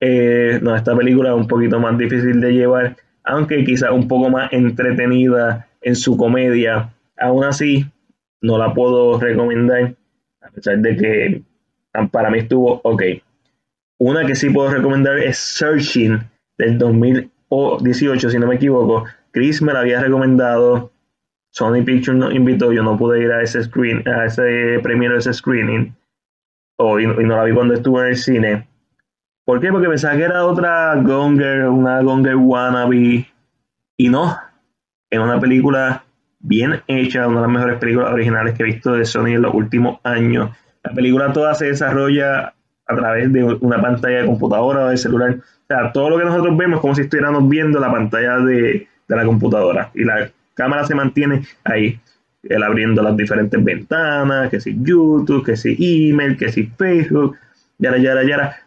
eh, 0.00 0.58
no, 0.62 0.74
esta 0.74 0.96
película 0.96 1.30
es 1.30 1.36
un 1.36 1.48
poquito 1.48 1.78
más 1.80 1.96
difícil 1.96 2.40
de 2.40 2.52
llevar 2.52 2.96
aunque 3.24 3.64
quizás 3.64 3.90
un 3.90 4.06
poco 4.06 4.28
más 4.28 4.52
entretenida 4.52 5.66
en 5.80 5.96
su 5.96 6.16
comedia. 6.16 6.94
Aún 7.16 7.44
así, 7.44 7.86
no 8.42 8.58
la 8.58 8.72
puedo 8.74 9.18
recomendar, 9.18 9.94
a 10.42 10.50
pesar 10.50 10.78
de 10.78 10.96
que 10.96 11.42
para 12.10 12.30
mí 12.30 12.38
estuvo 12.40 12.80
ok. 12.84 13.02
Una 13.98 14.26
que 14.26 14.34
sí 14.34 14.50
puedo 14.50 14.70
recomendar 14.70 15.18
es 15.18 15.38
Searching 15.38 16.20
del 16.58 16.78
2018, 16.78 18.30
si 18.30 18.38
no 18.38 18.46
me 18.46 18.56
equivoco. 18.56 19.04
Chris 19.30 19.62
me 19.62 19.72
la 19.72 19.80
había 19.80 20.00
recomendado. 20.00 20.92
Sony 21.50 21.84
Pictures 21.84 22.18
nos 22.18 22.34
invitó, 22.34 22.72
yo 22.72 22.82
no 22.82 22.98
pude 22.98 23.22
ir 23.22 23.30
a 23.30 23.40
ese 23.40 23.62
screen, 23.62 24.06
a 24.08 24.26
ese 24.26 24.80
premio, 24.82 25.16
ese 25.16 25.32
screening, 25.32 25.94
o, 26.76 26.98
y, 26.98 27.06
no 27.06 27.36
la 27.36 27.44
vi 27.44 27.54
cuando 27.54 27.74
estuve 27.74 28.02
en 28.02 28.08
el 28.08 28.16
cine 28.16 28.66
¿Por 29.44 29.60
qué? 29.60 29.70
Porque 29.70 29.88
pensaba 29.88 30.16
que 30.16 30.22
era 30.22 30.46
otra 30.46 30.94
Gonger, 30.96 31.68
una 31.68 32.00
Gonger 32.00 32.36
wannabe. 32.36 33.26
Y 33.98 34.08
no. 34.08 34.36
Es 35.10 35.18
una 35.18 35.38
película 35.38 36.02
bien 36.40 36.80
hecha, 36.86 37.28
una 37.28 37.40
de 37.40 37.46
las 37.46 37.54
mejores 37.54 37.78
películas 37.78 38.12
originales 38.12 38.54
que 38.54 38.62
he 38.62 38.66
visto 38.66 38.92
de 38.92 39.04
Sony 39.04 39.34
en 39.34 39.42
los 39.42 39.54
últimos 39.54 40.00
años. 40.02 40.50
La 40.82 40.92
película 40.92 41.32
toda 41.32 41.54
se 41.54 41.66
desarrolla 41.66 42.54
a 42.86 42.96
través 42.96 43.32
de 43.32 43.44
una 43.44 43.80
pantalla 43.80 44.22
de 44.22 44.26
computadora 44.26 44.86
o 44.86 44.88
de 44.88 44.96
celular. 44.96 45.36
O 45.36 45.66
sea, 45.68 45.92
todo 45.92 46.10
lo 46.10 46.18
que 46.18 46.24
nosotros 46.24 46.56
vemos 46.56 46.76
es 46.76 46.80
como 46.80 46.94
si 46.94 47.02
estuviéramos 47.02 47.46
viendo 47.48 47.78
la 47.78 47.92
pantalla 47.92 48.38
de, 48.38 48.88
de 49.08 49.16
la 49.16 49.24
computadora. 49.26 49.90
Y 49.94 50.04
la 50.04 50.30
cámara 50.54 50.84
se 50.84 50.94
mantiene 50.94 51.46
ahí. 51.64 52.00
Él 52.42 52.62
abriendo 52.62 53.02
las 53.02 53.16
diferentes 53.16 53.62
ventanas, 53.62 54.50
que 54.50 54.60
si 54.60 54.76
YouTube, 54.80 55.44
que 55.44 55.56
si 55.56 55.76
email, 56.10 56.36
que 56.36 56.50
si 56.50 56.64
Facebook, 56.64 57.36
yara, 57.78 57.98
yara, 57.98 58.22
yara 58.22 58.63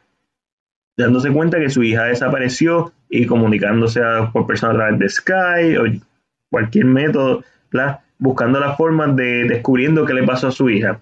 dándose 0.97 1.31
cuenta 1.31 1.59
que 1.59 1.69
su 1.69 1.83
hija 1.83 2.05
desapareció 2.05 2.91
y 3.09 3.25
comunicándose 3.25 4.01
por 4.33 4.47
persona 4.47 4.73
a 4.73 4.75
través 4.75 4.99
de 4.99 5.09
Skype 5.09 5.79
o 5.79 5.85
cualquier 6.49 6.85
método, 6.85 7.43
buscando 8.17 8.59
la 8.59 8.75
forma 8.75 9.07
de 9.07 9.45
descubriendo 9.45 10.05
qué 10.05 10.13
le 10.13 10.23
pasó 10.23 10.47
a 10.47 10.51
su 10.51 10.69
hija. 10.69 10.99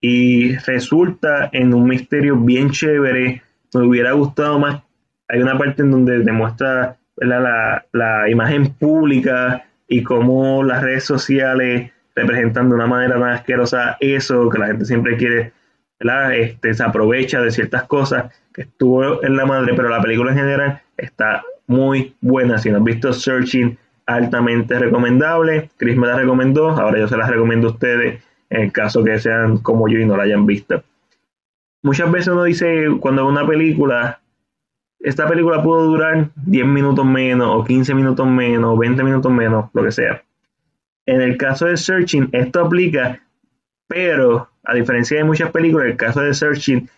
Y 0.00 0.56
resulta 0.56 1.50
en 1.52 1.74
un 1.74 1.88
misterio 1.88 2.36
bien 2.36 2.70
chévere. 2.70 3.42
Me 3.74 3.86
hubiera 3.86 4.12
gustado 4.12 4.58
más. 4.58 4.82
Hay 5.28 5.40
una 5.40 5.58
parte 5.58 5.82
en 5.82 5.90
donde 5.90 6.20
demuestra 6.20 6.96
la, 7.16 7.84
la 7.92 8.30
imagen 8.30 8.72
pública 8.74 9.66
y 9.88 10.02
cómo 10.02 10.62
las 10.62 10.82
redes 10.82 11.04
sociales 11.04 11.90
representan 12.14 12.68
de 12.68 12.74
una 12.74 12.86
manera 12.86 13.18
tan 13.18 13.30
asquerosa 13.30 13.96
eso, 14.00 14.48
que 14.48 14.58
la 14.58 14.68
gente 14.68 14.84
siempre 14.84 15.16
quiere, 15.16 15.52
Este, 15.98 16.74
se 16.74 16.82
aprovecha 16.82 17.40
de 17.40 17.50
ciertas 17.50 17.84
cosas 17.84 18.34
que 18.52 18.62
estuvo 18.62 19.24
en 19.24 19.36
la 19.36 19.46
madre, 19.46 19.74
pero 19.74 19.88
la 19.88 20.00
película 20.00 20.32
en 20.32 20.38
general 20.38 20.82
está 20.96 21.42
muy 21.66 22.14
buena. 22.20 22.58
Si 22.58 22.70
no 22.70 22.78
han 22.78 22.84
visto 22.84 23.12
Searching, 23.12 23.78
altamente 24.06 24.78
recomendable. 24.78 25.70
Chris 25.76 25.96
me 25.96 26.06
la 26.06 26.16
recomendó, 26.16 26.70
ahora 26.70 26.98
yo 26.98 27.08
se 27.08 27.16
las 27.16 27.28
recomiendo 27.28 27.68
a 27.68 27.72
ustedes 27.72 28.22
en 28.50 28.62
el 28.62 28.72
caso 28.72 29.02
que 29.02 29.18
sean 29.18 29.58
como 29.58 29.88
yo 29.88 29.98
y 29.98 30.06
no 30.06 30.16
la 30.16 30.22
hayan 30.22 30.46
visto. 30.46 30.82
Muchas 31.82 32.10
veces 32.10 32.28
uno 32.28 32.44
dice 32.44 32.86
cuando 33.00 33.26
una 33.26 33.46
película, 33.46 34.20
esta 35.00 35.28
película 35.28 35.62
pudo 35.62 35.84
durar 35.84 36.30
10 36.36 36.66
minutos 36.66 37.04
menos, 37.04 37.48
o 37.52 37.64
15 37.64 37.94
minutos 37.94 38.26
menos, 38.26 38.74
o 38.74 38.76
20 38.76 39.02
minutos 39.02 39.32
menos, 39.32 39.70
lo 39.72 39.82
que 39.82 39.92
sea. 39.92 40.22
En 41.06 41.20
el 41.20 41.36
caso 41.36 41.66
de 41.66 41.76
Searching, 41.76 42.30
esto 42.32 42.60
aplica, 42.60 43.20
pero 43.86 44.48
a 44.64 44.74
diferencia 44.74 45.16
de 45.16 45.24
muchas 45.24 45.50
películas, 45.50 45.86
el 45.86 45.96
caso 45.96 46.20
de 46.20 46.34
Searching 46.34 46.88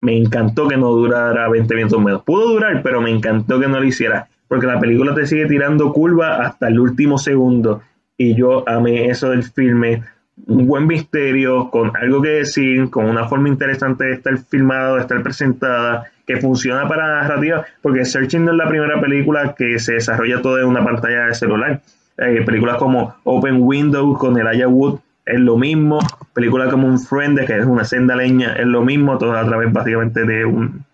me 0.00 0.16
encantó 0.16 0.68
que 0.68 0.76
no 0.76 0.90
durara 0.90 1.48
20 1.48 1.74
minutos 1.74 2.02
menos. 2.02 2.22
Pudo 2.22 2.48
durar, 2.50 2.82
pero 2.82 3.00
me 3.00 3.10
encantó 3.10 3.60
que 3.60 3.68
no 3.68 3.80
lo 3.80 3.84
hiciera. 3.84 4.28
Porque 4.48 4.66
la 4.66 4.78
película 4.78 5.14
te 5.14 5.26
sigue 5.26 5.46
tirando 5.46 5.92
curva 5.92 6.42
hasta 6.42 6.68
el 6.68 6.78
último 6.78 7.18
segundo. 7.18 7.82
Y 8.16 8.34
yo 8.34 8.68
amé 8.68 9.06
eso 9.06 9.30
del 9.30 9.42
filme. 9.42 10.04
un 10.46 10.66
buen 10.66 10.86
misterio, 10.86 11.70
con 11.70 11.96
algo 11.96 12.22
que 12.22 12.28
decir, 12.28 12.90
con 12.90 13.06
una 13.06 13.26
forma 13.26 13.48
interesante 13.48 14.04
de 14.04 14.12
estar 14.12 14.36
filmado, 14.38 14.96
de 14.96 15.00
estar 15.00 15.22
presentada, 15.22 16.04
que 16.26 16.36
funciona 16.36 16.86
para 16.86 17.06
la 17.08 17.22
narrativa, 17.22 17.64
porque 17.80 18.04
Searching 18.04 18.44
no 18.44 18.52
es 18.52 18.58
la 18.58 18.68
primera 18.68 19.00
película 19.00 19.54
que 19.56 19.78
se 19.78 19.94
desarrolla 19.94 20.42
todo 20.42 20.58
en 20.58 20.66
una 20.66 20.84
pantalla 20.84 21.26
de 21.26 21.34
celular. 21.34 21.80
Eh, 22.18 22.42
películas 22.44 22.76
como 22.76 23.14
Open 23.24 23.58
Window 23.60 24.16
con 24.16 24.38
Elijah 24.38 24.68
Wood 24.68 25.00
es 25.26 25.40
lo 25.40 25.56
mismo, 25.58 25.98
películas 26.32 26.70
como 26.70 26.86
Un 26.86 27.00
Friend, 27.00 27.44
que 27.44 27.58
es 27.58 27.66
una 27.66 27.84
senda 27.84 28.14
leña, 28.14 28.54
es 28.54 28.66
lo 28.66 28.82
mismo, 28.82 29.18
todo 29.18 29.36
a 29.36 29.44
través 29.44 29.72
básicamente 29.72 30.24
de 30.24 30.44
un 30.44 30.84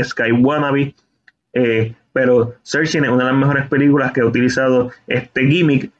Sky 0.00 0.30
Wannabe. 0.32 0.94
Eh, 1.52 1.94
pero 2.12 2.54
Searching 2.62 3.04
es 3.04 3.10
una 3.10 3.24
de 3.24 3.32
las 3.32 3.38
mejores 3.38 3.68
películas 3.68 4.12
que 4.12 4.20
ha 4.20 4.26
utilizado 4.26 4.92
este 5.06 5.46
gimmick 5.46 5.90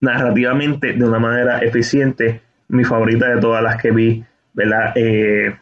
narrativamente 0.00 0.92
de 0.92 1.04
una 1.04 1.18
manera 1.18 1.58
eficiente, 1.58 2.42
mi 2.68 2.84
favorita 2.84 3.28
de 3.28 3.40
todas 3.40 3.62
las 3.62 3.80
que 3.80 3.90
vi, 3.90 4.24
¿verdad? 4.52 4.92
Eh, 4.94 5.56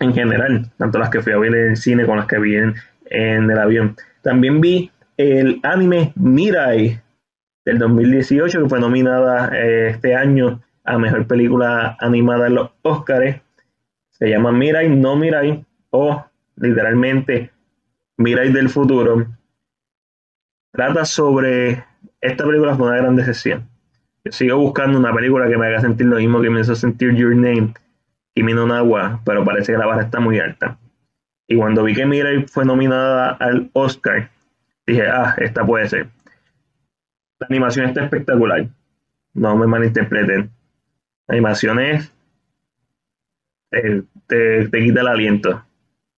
en 0.00 0.14
general, 0.14 0.70
tanto 0.76 0.98
las 0.98 1.10
que 1.10 1.20
fui 1.20 1.32
a 1.32 1.38
ver 1.38 1.54
en 1.54 1.70
el 1.70 1.76
cine 1.76 2.04
como 2.04 2.16
las 2.16 2.26
que 2.26 2.38
vi 2.38 2.56
en, 2.56 2.74
el 3.10 3.58
avión. 3.58 3.96
También 4.22 4.60
vi 4.60 4.90
el 5.16 5.60
anime 5.62 6.12
Mirai 6.16 7.00
del 7.64 7.78
2018, 7.78 8.62
que 8.62 8.68
fue 8.68 8.80
nominada 8.80 9.50
eh, 9.56 9.88
este 9.90 10.14
año 10.14 10.60
a 10.84 10.98
Mejor 10.98 11.26
Película 11.26 11.96
Animada 12.00 12.46
en 12.46 12.54
los 12.56 12.70
Oscars. 12.82 13.40
Se 14.10 14.28
llama 14.28 14.52
Mirai, 14.52 14.88
no 14.88 15.16
Mirai, 15.16 15.64
o 15.90 16.24
literalmente 16.56 17.50
Mirai 18.16 18.52
del 18.52 18.68
futuro. 18.68 19.26
Trata 20.72 21.04
sobre 21.04 21.84
esta 22.24 22.46
película 22.46 22.74
fue 22.74 22.88
una 22.88 22.96
gran 22.96 23.16
decepción. 23.16 23.68
Yo 24.24 24.32
sigo 24.32 24.56
buscando 24.56 24.98
una 24.98 25.14
película 25.14 25.46
que 25.46 25.58
me 25.58 25.66
haga 25.66 25.80
sentir 25.80 26.06
lo 26.06 26.16
mismo 26.16 26.40
que 26.40 26.48
me 26.48 26.60
hizo 26.60 26.74
sentir 26.74 27.14
Your 27.14 27.36
Name 27.36 27.74
y 28.34 28.42
Mino 28.42 28.72
Agua, 28.72 29.20
pero 29.26 29.44
parece 29.44 29.72
que 29.72 29.78
la 29.78 29.84
barra 29.84 30.04
está 30.04 30.20
muy 30.20 30.38
alta. 30.38 30.78
Y 31.46 31.56
cuando 31.56 31.84
vi 31.84 31.94
que 31.94 32.06
Mirai 32.06 32.46
fue 32.46 32.64
nominada 32.64 33.32
al 33.32 33.68
Oscar, 33.74 34.30
dije, 34.86 35.06
ah, 35.06 35.34
esta 35.36 35.66
puede 35.66 35.86
ser. 35.88 36.08
La 37.38 37.46
animación 37.48 37.86
está 37.86 38.04
espectacular. 38.04 38.66
No 39.34 39.56
me 39.56 39.66
malinterpreten. 39.66 40.50
La 41.26 41.32
animación 41.34 41.80
es. 41.80 42.12
Eh, 43.72 44.02
te, 44.26 44.68
te, 44.68 44.80
quita 44.80 45.00
el 45.00 45.08
aliento. 45.08 45.64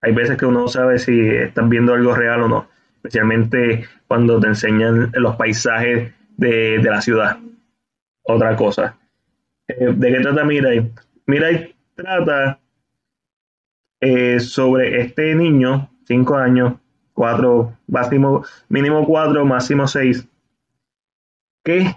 Hay 0.03 0.13
veces 0.13 0.37
que 0.37 0.47
uno 0.47 0.61
no 0.61 0.69
sabe 0.69 0.99
si 0.99 1.19
están 1.29 1.69
viendo 1.69 1.95
algo 1.95 2.15
real 2.15 2.43
o 2.43 2.49
no 2.49 2.77
especialmente 3.07 3.85
cuando 4.09 4.41
te 4.41 4.49
enseñan 4.49 5.13
los 5.15 5.37
paisajes 5.37 6.13
de, 6.37 6.83
la 6.83 7.01
ciudad. 7.01 7.39
Otra 8.23 8.57
cosa. 8.57 8.99
Eh, 9.69 9.93
¿De 9.95 10.13
qué 10.13 10.21
trata 10.21 10.45
Mirai? 10.45 10.93
Mirai 11.27 11.75
trata 11.95 12.59
eh, 14.01 14.41
sobre 14.41 15.01
este 15.01 15.35
niño, 15.35 15.89
5 16.07 16.35
años, 16.37 16.75
4, 17.15 17.79
máximo, 17.87 18.45
mínimo 18.69 19.07
4, 19.07 19.45
máximo 19.45 19.87
6, 19.87 20.29
que 21.67 21.97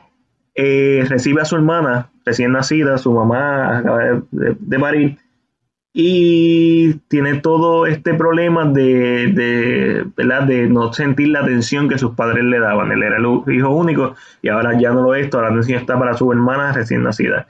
eh, 0.56 1.06
recibe 1.08 1.42
a 1.42 1.46
su 1.46 1.56
hermana 1.56 2.10
recién 2.26 2.52
nacida, 2.52 2.98
su 2.98 3.14
mamá 3.14 3.78
acaba 3.78 4.24
de, 4.32 4.80
parir, 4.80 5.18
y 5.94 6.96
tiene 7.08 7.40
todo 7.40 7.86
este 7.86 8.16
problema 8.16 8.66
de, 8.66 9.28
de, 9.28 10.06
de 10.48 10.70
no 10.70 10.92
sentir 10.92 11.30
la 11.30 11.42
atención 11.42 11.88
que 11.88 12.00
sus 12.00 12.16
padres 12.16 12.44
le 12.44 12.60
daban. 12.60 12.92
Él 12.92 13.04
era 13.04 13.18
el 13.18 13.54
hijo 13.54 13.70
único 13.70 14.16
y 14.42 14.50
ahora 14.50 14.78
ya 14.80 14.92
no 14.92 15.04
lo 15.04 15.16
es, 15.16 15.30
toda 15.30 15.44
la 15.44 15.50
atención 15.50 15.80
está 15.80 15.98
para 15.98 16.16
su 16.16 16.32
hermana 16.32 16.74
recién 16.74 17.04
nacida. 17.04 17.48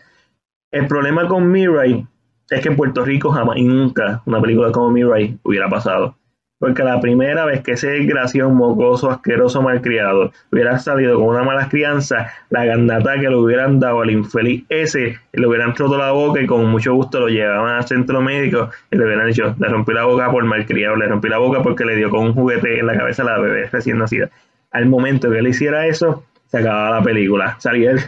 El 0.72 0.88
problema 0.88 1.28
con 1.28 1.50
Mirai 1.52 2.06
es 2.50 2.62
que 2.62 2.70
en 2.70 2.76
Puerto 2.76 3.06
Rico 3.06 3.32
jamás 3.32 3.58
y 3.58 3.64
nunca 3.64 4.22
una 4.26 4.42
película 4.42 4.72
como 4.72 4.92
Mirai 4.92 5.40
hubiera 5.44 5.70
pasado. 5.70 6.18
Porque 6.60 6.84
la 6.84 7.00
primera 7.00 7.45
vez 7.45 7.62
que 7.62 7.72
ese 7.72 7.88
desgraciado, 7.88 8.50
mocoso, 8.50 9.10
asqueroso, 9.10 9.62
malcriado 9.62 10.34
hubiera 10.52 10.78
salido 10.78 11.15
con 11.15 11.30
una 11.30 11.43
mala 11.43 11.69
crianza, 11.69 12.34
la 12.50 12.65
gandata 12.65 13.13
que 13.13 13.30
le 13.30 13.36
hubieran 13.38 13.80
dado 13.80 14.02
al 14.02 14.12
infeliz 14.12 14.65
ese, 14.67 15.17
le 15.32 15.48
hubieran 15.48 15.74
roto 15.74 15.98
la 15.98 16.12
boca 16.12 16.41
y 16.41 16.48
con 16.48 16.65
mucho 16.69 16.93
gusto 16.93 17.22
lo 17.22 17.30
llevaban 17.30 17.76
al 17.76 17.88
centro 17.88 18.22
médico 18.22 18.69
y 18.91 18.98
le 18.98 19.06
hubieran 19.06 19.28
dicho, 19.28 19.56
le 19.58 19.69
rompí 19.69 19.93
la 19.93 20.04
boca 20.04 20.30
por 20.30 20.43
malcriado, 20.43 20.98
le 20.98 21.08
rompí 21.08 21.30
la 21.30 21.38
boca 21.38 21.63
porque 21.63 21.86
le 21.86 21.95
dio 21.95 22.10
con 22.10 22.26
un 22.26 22.34
juguete 22.34 22.80
en 22.80 22.88
la 22.88 22.98
cabeza 22.98 23.24
a 23.24 23.26
la 23.26 23.39
bebé 23.39 23.69
recién 23.72 23.98
nacida. 23.98 24.30
Al 24.72 24.86
momento 24.86 25.32
que 25.32 25.39
él 25.39 25.48
hiciera 25.48 25.88
eso, 25.88 26.26
se 26.48 26.58
acababa 26.58 26.98
la 27.00 27.04
película. 27.04 27.56
Salía 27.60 27.91
el, 27.91 28.02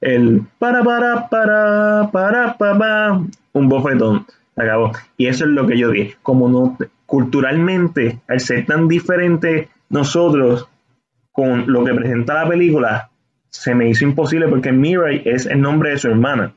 el 0.00 0.42
para, 0.58 0.84
para, 0.84 1.28
para, 1.28 2.08
para, 2.12 2.56
para, 2.56 3.20
un 3.52 3.68
bofetón. 3.68 4.26
Acabó. 4.54 4.92
Y 5.16 5.26
eso 5.26 5.44
es 5.44 5.50
lo 5.50 5.66
que 5.66 5.76
yo 5.76 5.90
dije. 5.90 6.16
Como 6.22 6.48
no, 6.48 6.78
culturalmente, 7.06 8.20
al 8.28 8.40
ser 8.40 8.66
tan 8.66 8.88
diferente 8.88 9.68
nosotros 9.88 10.68
con 11.32 11.70
lo 11.70 11.84
que 11.84 11.94
presenta 11.94 12.34
la 12.34 12.48
película, 12.48 13.10
se 13.50 13.74
me 13.74 13.88
hizo 13.88 14.04
imposible 14.04 14.48
porque 14.48 14.72
Mirai 14.72 15.22
es 15.24 15.46
el 15.46 15.60
nombre 15.60 15.90
de 15.90 15.98
su 15.98 16.08
hermana. 16.08 16.52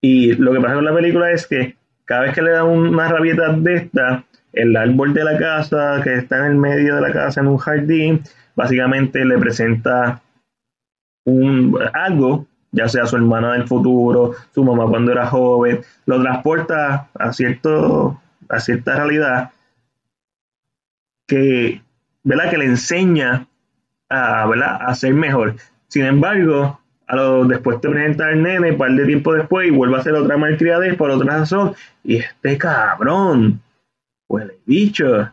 Y 0.00 0.34
lo 0.34 0.52
que 0.52 0.60
pasa 0.60 0.74
con 0.74 0.84
la 0.84 0.94
película 0.94 1.30
es 1.30 1.46
que 1.46 1.76
cada 2.04 2.22
vez 2.22 2.34
que 2.34 2.42
le 2.42 2.52
dan 2.52 2.66
una 2.66 3.08
rabieta 3.08 3.52
de 3.52 3.74
esta, 3.74 4.24
el 4.52 4.76
árbol 4.76 5.14
de 5.14 5.24
la 5.24 5.38
casa, 5.38 6.00
que 6.02 6.14
está 6.14 6.38
en 6.38 6.52
el 6.52 6.56
medio 6.56 6.96
de 6.96 7.00
la 7.00 7.12
casa 7.12 7.40
en 7.40 7.46
un 7.46 7.58
jardín, 7.58 8.22
básicamente 8.56 9.24
le 9.24 9.38
presenta 9.38 10.20
un, 11.24 11.78
algo, 11.92 12.46
ya 12.72 12.88
sea 12.88 13.06
su 13.06 13.16
hermana 13.16 13.52
del 13.52 13.68
futuro, 13.68 14.32
su 14.52 14.64
mamá 14.64 14.86
cuando 14.88 15.12
era 15.12 15.26
joven, 15.26 15.80
lo 16.06 16.20
transporta 16.20 17.08
a 17.14 17.32
cierto 17.32 18.20
a 18.50 18.60
cierta 18.60 18.96
realidad 18.96 19.50
que, 21.26 21.80
¿verdad? 22.24 22.50
que 22.50 22.58
le 22.58 22.64
enseña 22.66 23.46
a, 24.08 24.46
¿verdad? 24.46 24.78
a 24.80 24.94
ser 24.94 25.14
mejor. 25.14 25.56
Sin 25.88 26.04
embargo, 26.04 26.80
a 27.06 27.16
lo, 27.16 27.44
después 27.44 27.80
te 27.80 27.88
presenta 27.88 28.30
el 28.30 28.42
nene, 28.42 28.72
un 28.72 28.78
par 28.78 28.92
de 28.92 29.06
tiempo 29.06 29.32
después, 29.32 29.68
y 29.68 29.70
vuelve 29.70 29.96
a 29.96 30.00
hacer 30.00 30.14
otra 30.14 30.36
malcriadez 30.36 30.96
por 30.96 31.10
otra 31.10 31.38
razón. 31.38 31.74
Y 32.04 32.16
este 32.16 32.58
cabrón, 32.58 33.60
pues 34.26 34.44
el 34.44 34.52
bicho. 34.66 35.32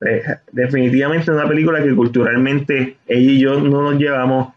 Eh, 0.00 0.22
definitivamente 0.52 1.32
una 1.32 1.48
película 1.48 1.82
que 1.82 1.94
culturalmente 1.94 2.98
ella 3.08 3.30
y 3.32 3.40
yo 3.40 3.60
no 3.60 3.82
nos 3.82 3.98
llevamos 3.98 4.54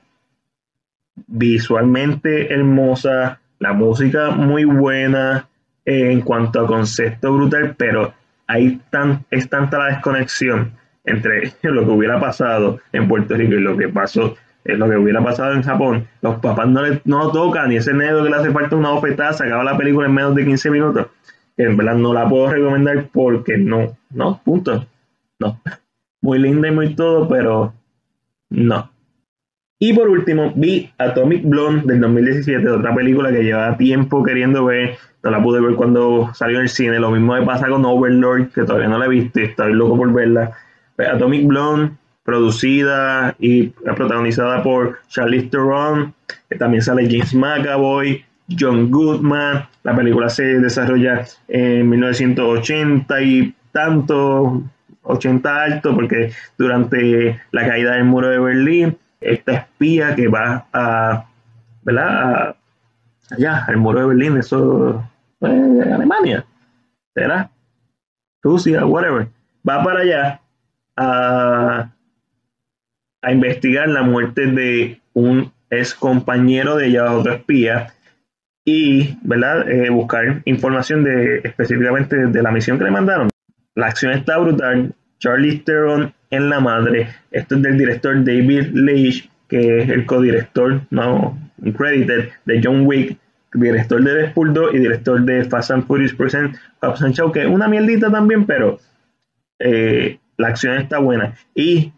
visualmente 1.27 2.53
hermosa, 2.53 3.39
la 3.57 3.73
música 3.73 4.29
muy 4.29 4.65
buena, 4.65 5.47
en 5.85 6.21
cuanto 6.21 6.61
a 6.61 6.67
concepto 6.67 7.33
brutal, 7.33 7.75
pero 7.77 8.13
hay 8.47 8.81
tan, 8.89 9.25
es 9.31 9.49
tanta 9.49 9.77
la 9.77 9.85
desconexión 9.85 10.73
entre 11.05 11.53
lo 11.63 11.85
que 11.85 11.91
hubiera 11.91 12.19
pasado 12.19 12.79
en 12.91 13.07
Puerto 13.07 13.35
Rico 13.35 13.53
y 13.53 13.61
lo 13.61 13.77
que 13.77 13.89
pasó, 13.89 14.35
eh, 14.65 14.75
lo 14.75 14.89
que 14.89 14.97
hubiera 14.97 15.23
pasado 15.23 15.53
en 15.53 15.63
Japón. 15.63 16.07
Los 16.21 16.39
papás 16.39 16.67
no, 16.67 16.83
le, 16.83 17.01
no 17.05 17.25
lo 17.25 17.31
tocan 17.31 17.71
y 17.71 17.77
ese 17.77 17.93
negro 17.93 18.23
que 18.23 18.29
le 18.29 18.35
hace 18.35 18.51
falta 18.51 18.75
una 18.75 18.91
bofetada, 18.91 19.33
se 19.33 19.45
acaba 19.45 19.63
la 19.63 19.77
película 19.77 20.07
en 20.07 20.13
menos 20.13 20.35
de 20.35 20.45
15 20.45 20.69
minutos. 20.69 21.07
En 21.57 21.77
verdad 21.77 21.95
no 21.95 22.13
la 22.13 22.27
puedo 22.27 22.49
recomendar 22.49 23.07
porque 23.11 23.57
no, 23.57 23.97
no, 24.09 24.41
punto. 24.43 24.85
No. 25.39 25.59
Muy 26.21 26.37
linda 26.37 26.67
y 26.67 26.71
muy 26.71 26.93
todo, 26.93 27.27
pero 27.27 27.73
no. 28.51 28.90
Y 29.83 29.93
por 29.93 30.07
último, 30.07 30.53
vi 30.55 30.91
Atomic 30.99 31.43
Blonde 31.43 31.91
del 31.91 32.01
2017, 32.01 32.69
otra 32.69 32.93
película 32.93 33.31
que 33.31 33.43
llevaba 33.43 33.75
tiempo 33.77 34.23
queriendo 34.23 34.65
ver 34.65 34.95
no 35.23 35.31
la 35.31 35.41
pude 35.41 35.59
ver 35.59 35.73
cuando 35.73 36.29
salió 36.35 36.57
en 36.57 36.63
el 36.63 36.69
cine. 36.69 36.99
Lo 36.99 37.09
mismo 37.09 37.33
me 37.33 37.43
pasa 37.43 37.67
con 37.67 37.83
Overlord, 37.83 38.49
que 38.49 38.61
todavía 38.61 38.89
no 38.89 38.99
la 38.99 39.05
he 39.05 39.09
visto 39.09 39.39
estoy 39.39 39.73
loco 39.73 39.97
por 39.97 40.13
verla. 40.13 40.51
Pues, 40.95 41.09
Atomic 41.09 41.47
Blonde, 41.47 41.93
producida 42.23 43.35
y 43.39 43.69
protagonizada 43.69 44.61
por 44.61 44.99
Charlize 45.07 45.47
Theron, 45.47 46.13
que 46.47 46.57
también 46.57 46.83
sale 46.83 47.09
James 47.09 47.33
McAvoy, 47.33 48.23
John 48.59 48.91
Goodman. 48.91 49.67
La 49.81 49.95
película 49.95 50.29
se 50.29 50.43
desarrolla 50.59 51.25
en 51.47 51.89
1980 51.89 53.21
y 53.23 53.55
tanto, 53.71 54.61
80 55.01 55.63
alto, 55.63 55.95
porque 55.95 56.33
durante 56.55 57.41
la 57.51 57.67
caída 57.67 57.93
del 57.93 58.05
muro 58.05 58.29
de 58.29 58.37
Berlín, 58.39 58.97
esta 59.21 59.53
espía 59.53 60.15
que 60.15 60.27
va 60.27 60.67
a, 60.73 61.25
¿verdad? 61.83 62.55
allá, 63.31 63.65
al 63.65 63.77
muro 63.77 64.01
de 64.01 64.07
Berlín, 64.07 64.37
eso 64.37 65.07
eh, 65.41 65.81
Alemania, 65.93 66.45
¿será? 67.13 67.49
Rusia, 68.43 68.85
whatever, 68.85 69.27
va 69.67 69.83
para 69.83 70.01
allá 70.01 70.41
a, 70.97 71.91
investigar 73.31 73.87
la 73.87 74.01
muerte 74.01 74.47
de 74.47 74.99
un 75.13 75.51
ex 75.69 75.93
compañero 75.93 76.75
de 76.75 76.87
ella, 76.87 77.13
otro 77.13 77.33
espía, 77.33 77.93
y 78.65 79.17
¿verdad? 79.21 79.69
Eh, 79.69 79.89
buscar 79.89 80.41
información 80.45 81.03
de 81.03 81.41
específicamente 81.43 82.15
de 82.27 82.41
la 82.41 82.51
misión 82.51 82.77
que 82.77 82.85
le 82.85 82.91
mandaron. 82.91 83.29
La 83.75 83.87
acción 83.87 84.11
está 84.11 84.37
brutal. 84.37 84.93
Charlie 85.19 85.59
Theron 85.59 86.13
en 86.31 86.49
la 86.49 86.59
madre. 86.59 87.09
Esto 87.29 87.55
es 87.55 87.61
del 87.61 87.77
director 87.77 88.15
David 88.23 88.71
Leitch, 88.73 89.29
que 89.47 89.81
es 89.81 89.89
el 89.89 90.05
codirector, 90.05 90.81
no, 90.89 91.37
credited, 91.77 92.29
de 92.45 92.61
John 92.63 92.85
Wick 92.85 93.17
director 93.53 94.01
de 94.03 94.13
Deadpool 94.13 94.53
2 94.53 94.73
y 94.73 94.77
director 94.77 95.21
de 95.21 95.43
Fast 95.45 95.71
and 95.71 95.85
Furious 95.85 96.13
Present 96.13 96.55
Hobbs 96.81 97.01
and 97.01 97.13
Show, 97.13 97.31
que 97.31 97.41
es 97.41 97.47
una 97.47 97.67
mierdita 97.67 98.09
también, 98.09 98.45
pero 98.45 98.79
eh, 99.59 100.19
la 100.37 100.49
acción 100.49 100.77
está 100.77 100.99
buena. 100.99 101.35
Y 101.53 101.91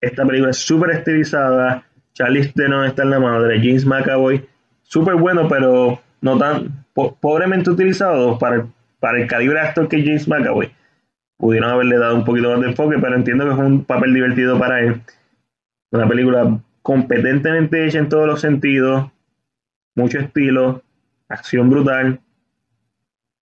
esta 0.00 0.24
película 0.24 0.50
es 0.50 0.58
súper 0.58 0.90
estilizada. 0.90 1.84
Charlie 2.12 2.46
Theron 2.46 2.84
está 2.84 3.02
en 3.02 3.10
la 3.10 3.18
madre, 3.18 3.58
James 3.58 3.84
McAvoy, 3.84 4.46
súper 4.82 5.16
bueno, 5.16 5.48
pero 5.48 6.00
no 6.20 6.38
tan 6.38 6.84
pobremente 6.94 7.70
utilizado 7.70 8.38
para, 8.38 8.66
para 9.00 9.20
el 9.20 9.26
calibre 9.26 9.58
actor 9.58 9.88
que 9.88 10.04
James 10.04 10.28
McAvoy. 10.28 10.70
Pudieron 11.36 11.70
haberle 11.70 11.98
dado 11.98 12.14
un 12.14 12.24
poquito 12.24 12.50
más 12.50 12.60
de 12.60 12.68
enfoque, 12.68 12.96
pero 13.00 13.16
entiendo 13.16 13.44
que 13.44 13.52
es 13.52 13.58
un 13.58 13.84
papel 13.84 14.14
divertido 14.14 14.58
para 14.58 14.80
él. 14.80 15.00
Una 15.90 16.08
película 16.08 16.60
competentemente 16.82 17.86
hecha 17.86 17.98
en 17.98 18.08
todos 18.08 18.26
los 18.26 18.40
sentidos, 18.40 19.10
mucho 19.94 20.18
estilo, 20.18 20.82
acción 21.28 21.70
brutal, 21.70 22.20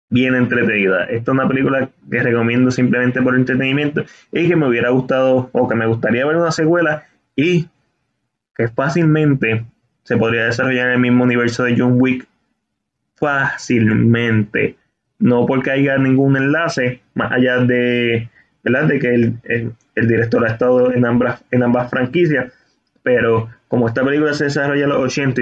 bien 0.09 0.35
entretenida. 0.35 1.05
Esta 1.05 1.31
es 1.31 1.35
una 1.35 1.47
película 1.47 1.89
que 2.09 2.21
recomiendo 2.21 2.69
simplemente 2.69 3.21
por 3.21 3.35
entretenimiento 3.35 4.03
y 4.31 4.47
que 4.47 4.55
me 4.55 4.67
hubiera 4.67 4.89
gustado 4.89 5.49
o 5.51 5.67
que 5.67 5.75
me 5.75 5.87
gustaría 5.87 6.25
ver 6.25 6.37
una 6.37 6.51
secuela 6.51 7.05
y 7.35 7.67
que 8.55 8.67
fácilmente 8.67 9.65
se 10.03 10.17
podría 10.17 10.45
desarrollar 10.45 10.89
en 10.89 10.93
el 10.93 10.99
mismo 10.99 11.23
universo 11.23 11.63
de 11.63 11.75
John 11.77 11.95
Wick. 11.99 12.27
Fácilmente. 13.15 14.77
No 15.23 15.45
porque 15.45 15.71
haya 15.71 15.97
ningún 15.97 16.35
enlace, 16.35 16.99
más 17.13 17.31
allá 17.31 17.59
de, 17.59 18.27
de 18.61 18.99
que 18.99 19.15
el, 19.15 19.73
director 19.95 20.45
ha 20.45 20.49
estado 20.49 20.91
en 20.91 21.05
ambas, 21.05 21.41
en 21.49 21.63
ambas 21.63 21.89
franquicias, 21.89 22.51
pero 23.03 23.47
como 23.69 23.87
esta 23.87 24.03
película 24.03 24.33
se 24.33 24.43
desarrolla 24.43 24.83
en 24.83 24.89
los 24.89 24.99
80 24.99 25.41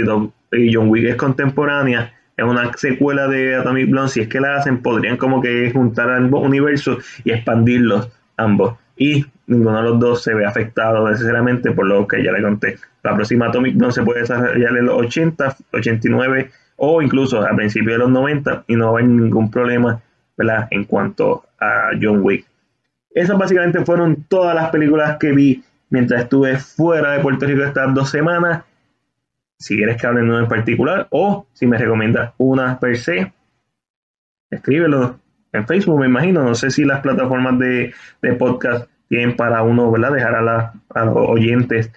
y, 0.51 0.71
John 0.71 0.87
Wick 0.87 1.05
es 1.05 1.15
contemporánea, 1.15 2.13
es 2.37 2.45
una 2.45 2.71
secuela 2.73 3.27
de 3.27 3.55
Atomic 3.55 3.89
Blonde, 3.89 4.11
si 4.11 4.19
es 4.19 4.27
que 4.27 4.39
la 4.39 4.57
hacen, 4.57 4.83
podrían 4.83 5.17
como 5.17 5.41
que 5.41 5.71
juntar 5.71 6.11
ambos 6.11 6.45
universos 6.45 7.03
y 7.23 7.31
expandirlos 7.31 8.07
ambos. 8.37 8.75
Y 8.97 9.25
ninguno 9.47 9.77
de 9.77 9.83
los 9.89 9.99
dos 9.99 10.21
se 10.21 10.35
ve 10.35 10.45
afectado 10.45 11.09
necesariamente 11.09 11.71
por 11.71 11.87
lo 11.87 12.07
que 12.07 12.23
ya 12.23 12.31
le 12.31 12.43
conté. 12.43 12.77
La 13.01 13.15
próxima 13.15 13.47
Atomic 13.47 13.75
Blonde 13.75 13.95
se 13.95 14.03
puede 14.03 14.19
desarrollar 14.19 14.77
en 14.77 14.85
los 14.85 14.95
80, 14.95 15.57
89 15.73 16.51
o 16.83 16.99
incluso 16.99 17.39
a 17.45 17.55
principios 17.55 17.93
de 17.93 17.99
los 17.99 18.09
90 18.09 18.63
y 18.67 18.75
no 18.75 18.85
va 18.85 18.89
a 18.89 18.93
haber 18.93 19.05
ningún 19.05 19.51
problema 19.51 20.01
¿verdad? 20.35 20.67
en 20.71 20.85
cuanto 20.85 21.45
a 21.59 21.91
John 22.01 22.21
Wick. 22.23 22.47
Esas 23.11 23.37
básicamente 23.37 23.85
fueron 23.85 24.23
todas 24.27 24.55
las 24.55 24.71
películas 24.71 25.17
que 25.19 25.31
vi 25.31 25.63
mientras 25.91 26.23
estuve 26.23 26.57
fuera 26.57 27.11
de 27.11 27.19
Puerto 27.19 27.45
Rico 27.45 27.63
estas 27.63 27.93
dos 27.93 28.09
semanas. 28.09 28.63
Si 29.59 29.75
quieres 29.75 30.01
que 30.01 30.07
hable 30.07 30.21
de 30.23 30.39
en 30.39 30.47
particular 30.47 31.07
o 31.11 31.45
si 31.53 31.67
me 31.67 31.77
recomiendas 31.77 32.33
una 32.39 32.79
per 32.79 32.97
se, 32.97 33.31
escríbelo 34.49 35.19
en 35.53 35.67
Facebook, 35.67 35.99
me 35.99 36.07
imagino. 36.07 36.43
No 36.43 36.55
sé 36.55 36.71
si 36.71 36.83
las 36.83 37.01
plataformas 37.01 37.59
de, 37.59 37.93
podcast 38.39 38.89
tienen 39.07 39.35
para 39.35 39.61
uno, 39.61 39.91
¿verdad? 39.91 40.13
Dejar 40.13 40.33
a, 40.33 40.73
a 40.89 41.05
los 41.05 41.15
oyentes 41.15 41.91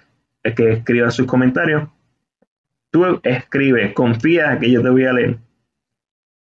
que 0.55 0.73
escriban 0.73 1.11
sus 1.11 1.25
comentarios. 1.25 1.89
Escribe, 3.23 3.93
confía 3.93 4.57
que 4.59 4.71
yo 4.71 4.81
te 4.81 4.89
voy 4.89 5.05
a 5.05 5.13
leer. 5.13 5.37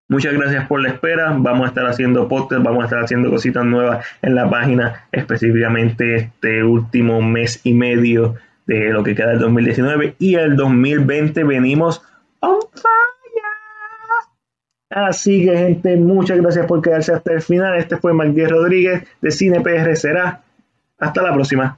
Muchas 0.10 0.34
gracias 0.34 0.68
por 0.68 0.82
la 0.82 0.90
espera. 0.90 1.34
Vamos 1.38 1.66
a 1.66 1.68
estar 1.70 1.86
haciendo 1.86 2.28
podcast, 2.28 2.64
vamos 2.64 2.82
a 2.82 2.86
estar 2.86 3.04
haciendo 3.04 3.30
cositas 3.30 3.64
nuevas 3.64 4.06
en 4.22 4.36
la 4.36 4.50
página, 4.50 5.06
específicamente 5.12 6.16
este 6.16 6.64
último 6.64 7.22
mes 7.22 7.62
y 7.64 7.74
medio 7.74 8.36
de 8.68 8.90
lo 8.90 9.04
que 9.04 9.16
queda 9.16 9.30
del 9.30 9.40
2019 9.40 10.16
y 10.20 10.36
el 10.36 10.56
2020 10.56 11.44
venimos 11.46 12.02
on 12.42 12.60
fire. 12.74 13.12
Así 14.90 15.46
que 15.46 15.58
gente, 15.58 15.96
muchas 15.96 16.42
gracias 16.42 16.66
por 16.66 16.82
quedarse 16.82 17.14
hasta 17.14 17.32
el 17.32 17.42
final. 17.42 17.78
Este 17.78 17.96
fue 17.96 18.14
Miguel 18.14 18.50
Rodríguez 18.50 19.08
de 19.22 19.32
Cine 19.32 19.62
PR. 19.62 19.96
Será 19.96 20.42
hasta 21.00 21.22
la 21.22 21.34
próxima. 21.34 21.78